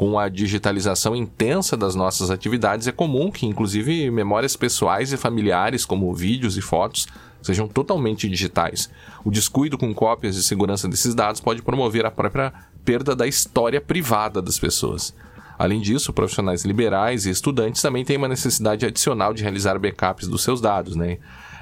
com 0.00 0.18
a 0.18 0.30
digitalização 0.30 1.14
intensa 1.14 1.76
das 1.76 1.94
nossas 1.94 2.30
atividades, 2.30 2.88
é 2.88 2.90
comum 2.90 3.30
que, 3.30 3.44
inclusive, 3.44 4.10
memórias 4.10 4.56
pessoais 4.56 5.12
e 5.12 5.16
familiares, 5.18 5.84
como 5.84 6.14
vídeos 6.14 6.56
e 6.56 6.62
fotos, 6.62 7.06
sejam 7.42 7.68
totalmente 7.68 8.26
digitais. 8.26 8.88
O 9.22 9.30
descuido 9.30 9.76
com 9.76 9.92
cópias 9.92 10.36
de 10.36 10.42
segurança 10.42 10.88
desses 10.88 11.14
dados 11.14 11.38
pode 11.38 11.60
promover 11.60 12.06
a 12.06 12.10
própria 12.10 12.50
perda 12.82 13.14
da 13.14 13.26
história 13.26 13.78
privada 13.78 14.40
das 14.40 14.58
pessoas. 14.58 15.14
Além 15.58 15.82
disso, 15.82 16.14
profissionais 16.14 16.64
liberais 16.64 17.26
e 17.26 17.30
estudantes 17.30 17.82
também 17.82 18.02
têm 18.02 18.16
uma 18.16 18.26
necessidade 18.26 18.86
adicional 18.86 19.34
de 19.34 19.42
realizar 19.42 19.78
backups 19.78 20.26
dos 20.26 20.42
seus 20.42 20.62
dados, 20.62 20.96
né? 20.96 21.18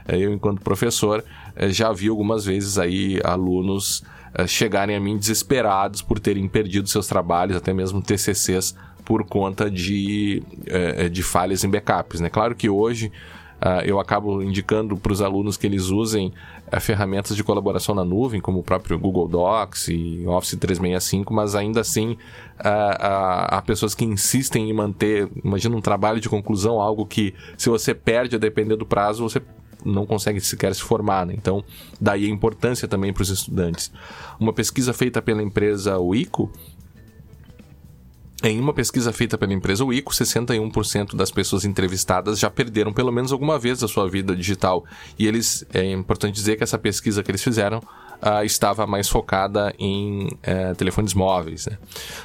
Eu, 0.07 0.33
enquanto 0.33 0.63
professor, 0.63 1.25
eh, 1.57 1.71
já 1.71 1.93
vi 1.93 2.07
algumas 2.07 2.45
vezes 2.45 2.79
aí 2.79 3.21
alunos 3.25 4.05
chegarem 4.47 4.97
a 4.97 5.01
mim 5.01 5.17
desesperados 5.17 6.03
por 6.03 6.19
terem 6.19 6.49
perdido 6.49 6.89
seus 6.89 7.07
trabalhos, 7.07 7.57
até 7.57 7.73
mesmo 7.73 8.03
TCCs, 8.03 8.75
por 9.05 9.25
conta 9.25 9.71
de, 9.71 10.43
eh, 10.67 11.09
de 11.09 11.23
falhas 11.23 11.65
em 11.65 11.71
backups. 11.71 12.21
Né? 12.21 12.29
Claro 12.29 12.55
que 12.55 12.69
hoje 12.69 13.11
eu 13.85 13.99
acabo 13.99 14.41
indicando 14.41 14.97
para 14.97 15.13
os 15.13 15.21
alunos 15.21 15.57
que 15.57 15.67
eles 15.67 15.87
usem 15.87 16.33
ferramentas 16.81 17.35
de 17.35 17.43
colaboração 17.43 17.93
na 17.93 18.05
nuvem, 18.05 18.41
como 18.41 18.61
o 18.61 18.63
próprio 18.63 18.97
Google 18.97 19.27
Docs 19.27 19.89
e 19.89 20.25
Office 20.29 20.57
365, 20.57 21.35
mas 21.35 21.57
ainda 21.57 21.81
assim 21.81 22.17
há 22.57 23.61
pessoas 23.67 23.97
que 23.97 24.05
insistem 24.05 24.71
em 24.71 24.73
manter, 24.73 25.29
imagina 25.43 25.77
um 25.77 25.81
trabalho 25.81 26.21
de 26.21 26.29
conclusão, 26.29 26.81
algo 26.81 27.05
que 27.05 27.35
se 27.57 27.69
você 27.69 27.93
perde 27.93 28.37
a 28.37 28.39
depender 28.39 28.77
do 28.77 28.87
prazo, 28.87 29.29
você 29.29 29.43
não 29.85 30.07
consegue 30.07 30.41
sequer 30.41 30.75
se 30.75 30.83
formar. 30.83 31.27
Né? 31.27 31.35
Então, 31.37 31.65
daí 32.01 32.27
a 32.27 32.29
importância 32.29 32.89
também 32.89 33.13
para 33.13 33.23
os 33.23 33.31
estudantes. 33.31 33.91
Uma 34.39 34.53
pesquisa 34.53 34.93
feita 34.93 35.21
pela 35.23 35.43
empresa 35.43 35.99
Wico 35.99 36.51
em 38.43 38.61
uma 38.61 38.73
pesquisa 38.73 39.13
feita 39.13 39.37
pela 39.37 39.53
empresa 39.53 39.85
Wico, 39.85 40.13
61% 40.13 41.17
das 41.17 41.31
pessoas 41.31 41.65
entrevistadas 41.65 42.39
já 42.39 42.49
perderam 42.49 42.93
pelo 42.93 43.11
menos 43.11 43.33
alguma 43.33 43.59
vez 43.59 43.83
a 43.83 43.89
sua 43.89 44.09
vida 44.09 44.35
digital. 44.37 44.85
E 45.19 45.27
eles, 45.27 45.67
é 45.75 45.91
importante 45.91 46.35
dizer 46.35 46.57
que 46.57 46.63
essa 46.63 46.79
pesquisa 46.79 47.23
que 47.23 47.31
eles 47.31 47.43
fizeram 47.43 47.79
uh, 47.79 48.45
estava 48.45 48.87
mais 48.87 49.09
focada 49.09 49.75
em 49.77 50.27
uh, 50.27 50.75
telefones 50.77 51.15
móveis. 51.15 51.67
Né? 51.67 51.79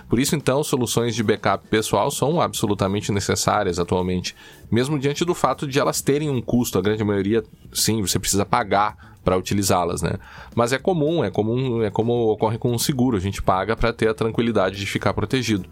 Por 0.08 0.20
isso, 0.20 0.36
então, 0.36 0.64
soluções 0.64 1.16
de 1.16 1.24
backup 1.24 1.68
pessoal 1.68 2.12
são 2.12 2.40
absolutamente 2.40 3.12
necessárias 3.12 3.80
atualmente, 3.80 4.36
mesmo 4.70 5.00
diante 5.00 5.26
do 5.26 5.34
fato 5.34 5.66
de 5.66 5.80
elas 5.80 6.00
terem 6.00 6.30
um 6.30 6.42
custo. 6.42 6.78
A 6.78 6.82
grande 6.82 7.04
maioria, 7.04 7.44
sim, 7.74 8.02
você 8.04 8.20
precisa 8.20 8.46
pagar 8.46 9.14
para 9.24 9.38
utilizá-las, 9.38 10.02
né? 10.02 10.16
Mas 10.54 10.74
é 10.74 10.78
comum, 10.78 11.24
é 11.24 11.32
comum, 11.32 11.82
é 11.82 11.90
como 11.90 12.32
ocorre 12.32 12.58
com 12.58 12.72
um 12.72 12.78
seguro, 12.78 13.16
a 13.16 13.22
gente 13.22 13.42
paga 13.42 13.76
para 13.76 13.94
ter 13.94 14.10
a 14.10 14.14
tranquilidade 14.14 14.76
de 14.76 14.86
ficar 14.86 15.14
protegido. 15.14 15.68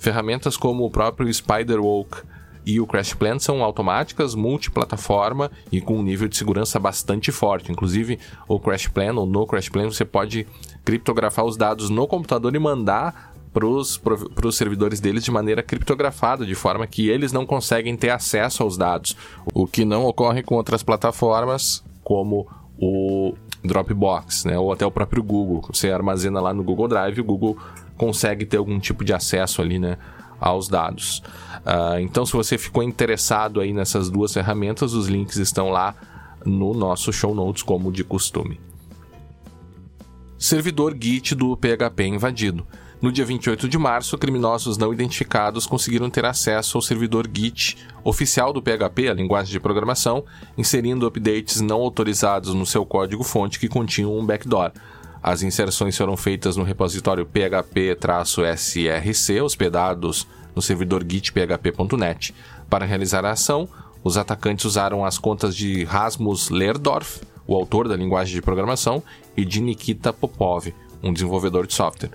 Ferramentas 0.00 0.56
como 0.56 0.84
o 0.84 0.90
próprio 0.90 1.32
SpiderWalk 1.32 2.22
e 2.64 2.80
o 2.80 2.86
Crash 2.86 3.14
Plan 3.14 3.38
são 3.38 3.62
automáticas, 3.62 4.34
multiplataforma 4.34 5.50
e 5.70 5.80
com 5.80 5.98
um 5.98 6.02
nível 6.02 6.26
de 6.26 6.36
segurança 6.36 6.78
bastante 6.78 7.30
forte. 7.30 7.70
Inclusive, 7.70 8.18
o 8.48 8.58
Crash 8.58 8.88
Plan 8.88 9.14
ou 9.14 9.26
no 9.26 9.46
Crash 9.46 9.68
Plan 9.68 9.90
você 9.90 10.04
pode 10.04 10.46
criptografar 10.84 11.44
os 11.44 11.56
dados 11.56 11.90
no 11.90 12.06
computador 12.06 12.54
e 12.54 12.58
mandar 12.58 13.34
para 13.52 13.66
os 13.66 14.00
servidores 14.52 15.00
deles 15.00 15.22
de 15.22 15.30
maneira 15.30 15.62
criptografada, 15.62 16.46
de 16.46 16.54
forma 16.54 16.86
que 16.86 17.08
eles 17.08 17.30
não 17.30 17.44
conseguem 17.44 17.96
ter 17.96 18.10
acesso 18.10 18.62
aos 18.62 18.78
dados, 18.78 19.14
o 19.52 19.66
que 19.66 19.84
não 19.84 20.06
ocorre 20.06 20.42
com 20.42 20.54
outras 20.54 20.82
plataformas 20.82 21.84
como 22.02 22.46
o 22.78 23.34
Dropbox, 23.62 24.46
né, 24.46 24.58
ou 24.58 24.72
até 24.72 24.86
o 24.86 24.90
próprio 24.90 25.22
Google. 25.22 25.62
Você 25.72 25.90
armazena 25.90 26.40
lá 26.40 26.54
no 26.54 26.62
Google 26.62 26.88
Drive, 26.88 27.20
o 27.20 27.24
Google 27.24 27.58
consegue 28.00 28.46
ter 28.46 28.56
algum 28.56 28.80
tipo 28.80 29.04
de 29.04 29.12
acesso 29.12 29.60
ali, 29.60 29.78
né, 29.78 29.98
aos 30.40 30.68
dados. 30.68 31.22
Uh, 31.58 32.00
então, 32.00 32.24
se 32.24 32.32
você 32.32 32.56
ficou 32.56 32.82
interessado 32.82 33.60
aí 33.60 33.74
nessas 33.74 34.08
duas 34.08 34.32
ferramentas, 34.32 34.94
os 34.94 35.06
links 35.06 35.36
estão 35.36 35.68
lá 35.68 35.94
no 36.42 36.72
nosso 36.72 37.12
show 37.12 37.34
notes, 37.34 37.62
como 37.62 37.92
de 37.92 38.02
costume. 38.02 38.58
Servidor 40.38 40.96
Git 40.98 41.34
do 41.34 41.54
PHP 41.54 42.06
invadido. 42.06 42.66
No 43.02 43.12
dia 43.12 43.26
28 43.26 43.68
de 43.68 43.76
março, 43.76 44.16
criminosos 44.16 44.78
não 44.78 44.94
identificados 44.94 45.66
conseguiram 45.66 46.08
ter 46.08 46.24
acesso 46.24 46.78
ao 46.78 46.82
servidor 46.82 47.28
Git 47.30 47.76
oficial 48.02 48.50
do 48.50 48.62
PHP, 48.62 49.08
a 49.08 49.14
linguagem 49.14 49.52
de 49.52 49.60
programação, 49.60 50.24
inserindo 50.56 51.06
updates 51.06 51.60
não 51.60 51.82
autorizados 51.82 52.54
no 52.54 52.64
seu 52.64 52.86
código-fonte 52.86 53.60
que 53.60 53.68
continham 53.68 54.18
um 54.18 54.24
backdoor. 54.24 54.72
As 55.22 55.42
inserções 55.42 55.96
foram 55.96 56.16
feitas 56.16 56.56
no 56.56 56.64
repositório 56.64 57.26
php-src, 57.26 58.60
hospedados 59.42 60.26
no 60.54 60.62
servidor 60.62 61.04
git.php.net. 61.06 62.34
Para 62.68 62.86
realizar 62.86 63.24
a 63.24 63.32
ação, 63.32 63.68
os 64.02 64.16
atacantes 64.16 64.64
usaram 64.64 65.04
as 65.04 65.18
contas 65.18 65.54
de 65.54 65.84
Rasmus 65.84 66.48
Lerdorf, 66.48 67.20
o 67.46 67.54
autor 67.54 67.86
da 67.86 67.96
linguagem 67.96 68.34
de 68.34 68.40
programação, 68.40 69.02
e 69.36 69.44
de 69.44 69.60
Nikita 69.60 70.12
Popov, 70.12 70.72
um 71.02 71.12
desenvolvedor 71.12 71.66
de 71.66 71.74
software. 71.74 72.10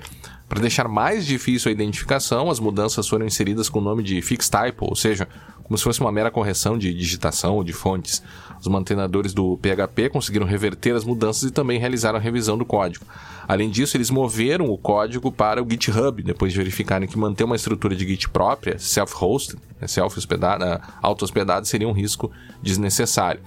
Para 0.47 0.61
deixar 0.61 0.87
mais 0.87 1.25
difícil 1.25 1.69
a 1.69 1.71
identificação, 1.71 2.49
as 2.49 2.59
mudanças 2.59 3.07
foram 3.07 3.25
inseridas 3.25 3.67
com 3.67 3.79
o 3.79 3.83
nome 3.83 4.03
de 4.03 4.21
fixed 4.21 4.51
type, 4.51 4.77
ou 4.79 4.95
seja, 4.95 5.27
como 5.65 5.77
se 5.77 5.83
fosse 5.83 5.99
uma 5.99 6.11
mera 6.11 6.31
correção 6.31 6.77
de 6.77 6.93
digitação 6.93 7.55
ou 7.55 7.63
de 7.63 7.73
fontes. 7.73 8.23
Os 8.61 8.67
mantenedores 8.67 9.33
do 9.33 9.57
PHP 9.57 10.09
conseguiram 10.09 10.45
reverter 10.45 10.95
as 10.95 11.03
mudanças 11.03 11.49
e 11.49 11.51
também 11.51 11.79
realizaram 11.79 12.17
a 12.17 12.21
revisão 12.21 12.57
do 12.57 12.63
código. 12.63 13.05
Além 13.47 13.69
disso, 13.69 13.97
eles 13.97 14.09
moveram 14.09 14.69
o 14.69 14.77
código 14.77 15.31
para 15.31 15.61
o 15.61 15.69
GitHub, 15.69 16.21
depois 16.21 16.53
de 16.53 16.57
verificarem 16.57 17.07
que 17.07 17.17
manter 17.17 17.43
uma 17.43 17.55
estrutura 17.55 17.95
de 17.95 18.07
Git 18.07 18.29
própria, 18.29 18.77
self-hosted, 18.77 19.59
né, 19.79 19.87
self-hospedada, 19.87 20.81
auto-hospedada, 21.01 21.65
seria 21.65 21.87
um 21.87 21.91
risco 21.91 22.31
desnecessário. 22.61 23.41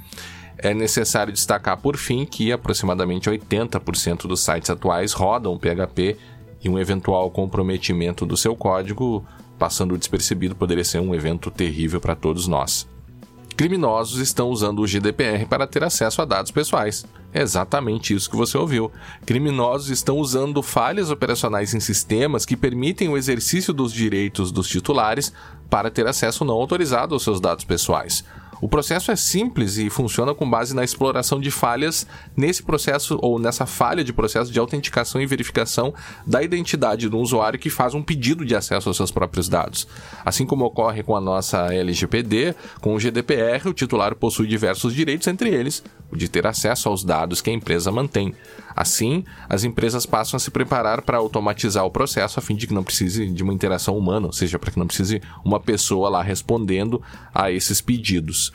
É 0.58 0.74
necessário 0.74 1.32
destacar, 1.32 1.76
por 1.80 1.96
fim, 1.96 2.24
que 2.24 2.50
aproximadamente 2.52 3.30
80% 3.30 4.26
dos 4.26 4.40
sites 4.40 4.70
atuais 4.70 5.12
rodam 5.12 5.56
PHP 5.56 6.16
e 6.62 6.68
um 6.68 6.78
eventual 6.78 7.30
comprometimento 7.30 8.26
do 8.26 8.36
seu 8.36 8.56
código, 8.56 9.24
passando 9.58 9.98
despercebido, 9.98 10.54
poderia 10.54 10.84
ser 10.84 11.00
um 11.00 11.14
evento 11.14 11.50
terrível 11.50 12.00
para 12.00 12.14
todos 12.14 12.46
nós. 12.46 12.86
Criminosos 13.58 14.20
estão 14.20 14.50
usando 14.50 14.78
o 14.78 14.86
GDPR 14.86 15.44
para 15.44 15.66
ter 15.66 15.82
acesso 15.82 16.22
a 16.22 16.24
dados 16.24 16.52
pessoais. 16.52 17.04
É 17.32 17.42
exatamente 17.42 18.14
isso 18.14 18.30
que 18.30 18.36
você 18.36 18.56
ouviu. 18.56 18.90
Criminosos 19.26 19.90
estão 19.90 20.18
usando 20.18 20.62
falhas 20.62 21.10
operacionais 21.10 21.74
em 21.74 21.80
sistemas 21.80 22.46
que 22.46 22.56
permitem 22.56 23.08
o 23.08 23.16
exercício 23.16 23.74
dos 23.74 23.92
direitos 23.92 24.52
dos 24.52 24.68
titulares 24.68 25.32
para 25.68 25.90
ter 25.90 26.06
acesso 26.06 26.44
não 26.44 26.54
autorizado 26.54 27.14
aos 27.14 27.24
seus 27.24 27.40
dados 27.40 27.64
pessoais. 27.64 28.24
O 28.60 28.68
processo 28.68 29.10
é 29.10 29.16
simples 29.16 29.76
e 29.78 29.88
funciona 29.88 30.34
com 30.34 30.48
base 30.48 30.74
na 30.74 30.84
exploração 30.84 31.40
de 31.40 31.50
falhas 31.50 32.06
nesse 32.36 32.62
processo 32.62 33.18
ou 33.22 33.38
nessa 33.38 33.66
falha 33.66 34.02
de 34.02 34.12
processo 34.12 34.50
de 34.50 34.58
autenticação 34.58 35.20
e 35.20 35.26
verificação 35.26 35.94
da 36.26 36.42
identidade 36.42 37.08
do 37.08 37.18
usuário 37.18 37.58
que 37.58 37.70
faz 37.70 37.94
um 37.94 38.02
pedido 38.02 38.44
de 38.44 38.56
acesso 38.56 38.88
aos 38.88 38.96
seus 38.96 39.10
próprios 39.10 39.48
dados. 39.48 39.86
Assim 40.24 40.44
como 40.44 40.64
ocorre 40.64 41.02
com 41.02 41.14
a 41.14 41.20
nossa 41.20 41.72
LGPD, 41.72 42.54
com 42.80 42.94
o 42.94 42.98
GDPR, 42.98 43.68
o 43.68 43.74
titular 43.74 44.14
possui 44.14 44.46
diversos 44.46 44.94
direitos, 44.94 45.26
entre 45.28 45.50
eles 45.50 45.82
o 46.10 46.16
de 46.16 46.28
ter 46.28 46.46
acesso 46.46 46.88
aos 46.88 47.04
dados 47.04 47.40
que 47.40 47.50
a 47.50 47.52
empresa 47.52 47.92
mantém. 47.92 48.34
Assim, 48.74 49.24
as 49.48 49.64
empresas 49.64 50.06
passam 50.06 50.36
a 50.36 50.40
se 50.40 50.50
preparar 50.50 51.02
para 51.02 51.18
automatizar 51.18 51.84
o 51.84 51.90
processo 51.90 52.38
a 52.38 52.42
fim 52.42 52.54
de 52.54 52.66
que 52.66 52.74
não 52.74 52.84
precise 52.84 53.26
de 53.26 53.42
uma 53.42 53.52
interação 53.52 53.96
humana, 53.96 54.26
ou 54.26 54.32
seja, 54.32 54.58
para 54.58 54.70
que 54.70 54.78
não 54.78 54.86
precise 54.86 55.20
uma 55.44 55.60
pessoa 55.60 56.08
lá 56.08 56.22
respondendo 56.22 57.02
a 57.34 57.50
esses 57.50 57.80
pedidos. 57.80 58.47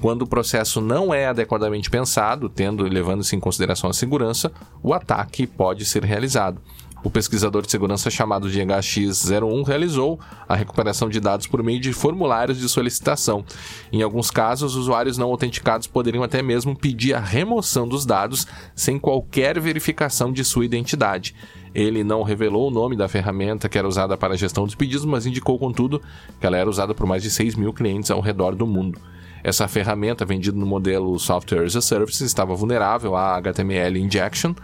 Quando 0.00 0.22
o 0.22 0.26
processo 0.26 0.80
não 0.80 1.14
é 1.14 1.26
adequadamente 1.26 1.88
pensado, 1.88 2.48
tendo 2.48 2.84
levando-se 2.84 3.34
em 3.34 3.40
consideração 3.40 3.88
a 3.88 3.94
segurança, 3.94 4.52
o 4.82 4.92
ataque 4.92 5.46
pode 5.46 5.84
ser 5.84 6.04
realizado. 6.04 6.60
O 7.04 7.10
pesquisador 7.10 7.60
de 7.60 7.70
segurança 7.70 8.08
chamado 8.08 8.50
de 8.50 8.58
HX01 8.60 9.66
realizou 9.66 10.18
a 10.48 10.56
recuperação 10.56 11.06
de 11.06 11.20
dados 11.20 11.46
por 11.46 11.62
meio 11.62 11.78
de 11.78 11.92
formulários 11.92 12.58
de 12.58 12.66
solicitação. 12.66 13.44
Em 13.92 14.00
alguns 14.02 14.30
casos, 14.30 14.74
usuários 14.74 15.18
não 15.18 15.28
autenticados 15.28 15.86
poderiam 15.86 16.24
até 16.24 16.42
mesmo 16.42 16.74
pedir 16.74 17.12
a 17.12 17.20
remoção 17.20 17.86
dos 17.86 18.06
dados 18.06 18.46
sem 18.74 18.98
qualquer 18.98 19.60
verificação 19.60 20.32
de 20.32 20.42
sua 20.44 20.64
identidade. 20.64 21.34
Ele 21.74 22.02
não 22.02 22.22
revelou 22.22 22.68
o 22.68 22.70
nome 22.70 22.96
da 22.96 23.06
ferramenta 23.06 23.68
que 23.68 23.76
era 23.76 23.86
usada 23.86 24.16
para 24.16 24.32
a 24.32 24.36
gestão 24.36 24.64
dos 24.64 24.74
pedidos, 24.74 25.04
mas 25.04 25.26
indicou, 25.26 25.58
contudo, 25.58 26.00
que 26.40 26.46
ela 26.46 26.56
era 26.56 26.70
usada 26.70 26.94
por 26.94 27.06
mais 27.06 27.22
de 27.22 27.30
6 27.30 27.54
mil 27.54 27.74
clientes 27.74 28.10
ao 28.10 28.20
redor 28.20 28.54
do 28.54 28.66
mundo. 28.66 28.98
Essa 29.44 29.68
ferramenta, 29.68 30.24
vendida 30.24 30.56
no 30.56 30.64
modelo 30.64 31.18
Software 31.18 31.66
as 31.66 31.76
a 31.76 31.82
Service, 31.82 32.24
estava 32.24 32.54
vulnerável 32.54 33.14
a 33.14 33.36
HTML 33.36 33.98
injection 33.98 34.54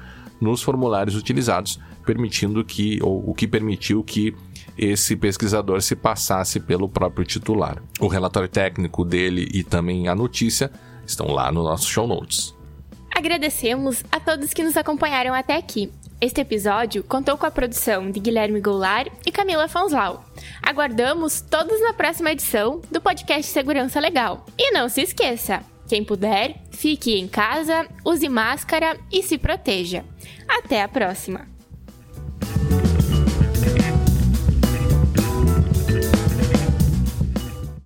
nos 0.41 0.63
formulários 0.63 1.15
utilizados, 1.15 1.79
permitindo 2.07 2.65
que, 2.65 2.99
ou 3.03 3.29
o 3.29 3.35
que 3.35 3.47
permitiu 3.47 4.03
que 4.03 4.35
esse 4.79 5.15
pesquisador 5.15 5.83
se 5.83 5.95
passasse 5.95 6.59
pelo 6.59 6.89
próprio 6.89 7.27
titular. 7.27 7.83
O 8.01 8.07
relatório 8.07 8.49
técnico 8.49 9.05
dele 9.05 9.47
e 9.53 9.63
também 9.63 10.09
a 10.09 10.15
notícia 10.15 10.71
estão 11.07 11.27
lá 11.27 11.53
no 11.53 11.63
nosso 11.63 11.87
show 11.87 12.07
notes. 12.07 12.57
Agradecemos 13.15 14.03
a 14.11 14.19
todos 14.19 14.55
que 14.55 14.63
nos 14.63 14.79
acompanharam 14.79 15.35
até 15.35 15.57
aqui. 15.57 15.93
Este 16.21 16.43
episódio 16.43 17.03
contou 17.03 17.39
com 17.39 17.47
a 17.47 17.51
produção 17.51 18.11
de 18.11 18.21
Guilherme 18.21 18.61
Goulart 18.61 19.11
e 19.25 19.33
Camila 19.33 19.67
Fonslau. 19.67 20.23
Aguardamos 20.63 21.41
todos 21.41 21.81
na 21.81 21.95
próxima 21.95 22.31
edição 22.31 22.83
do 22.91 23.01
podcast 23.01 23.51
Segurança 23.51 23.99
Legal. 23.99 24.45
E 24.59 24.71
não 24.71 24.87
se 24.91 25.01
esqueça, 25.01 25.65
quem 25.89 26.05
puder, 26.05 26.57
fique 26.73 27.19
em 27.19 27.27
casa, 27.27 27.89
use 28.05 28.29
máscara 28.29 28.99
e 29.11 29.23
se 29.23 29.39
proteja. 29.39 30.05
Até 30.47 30.83
a 30.83 30.89
próxima! 30.89 31.60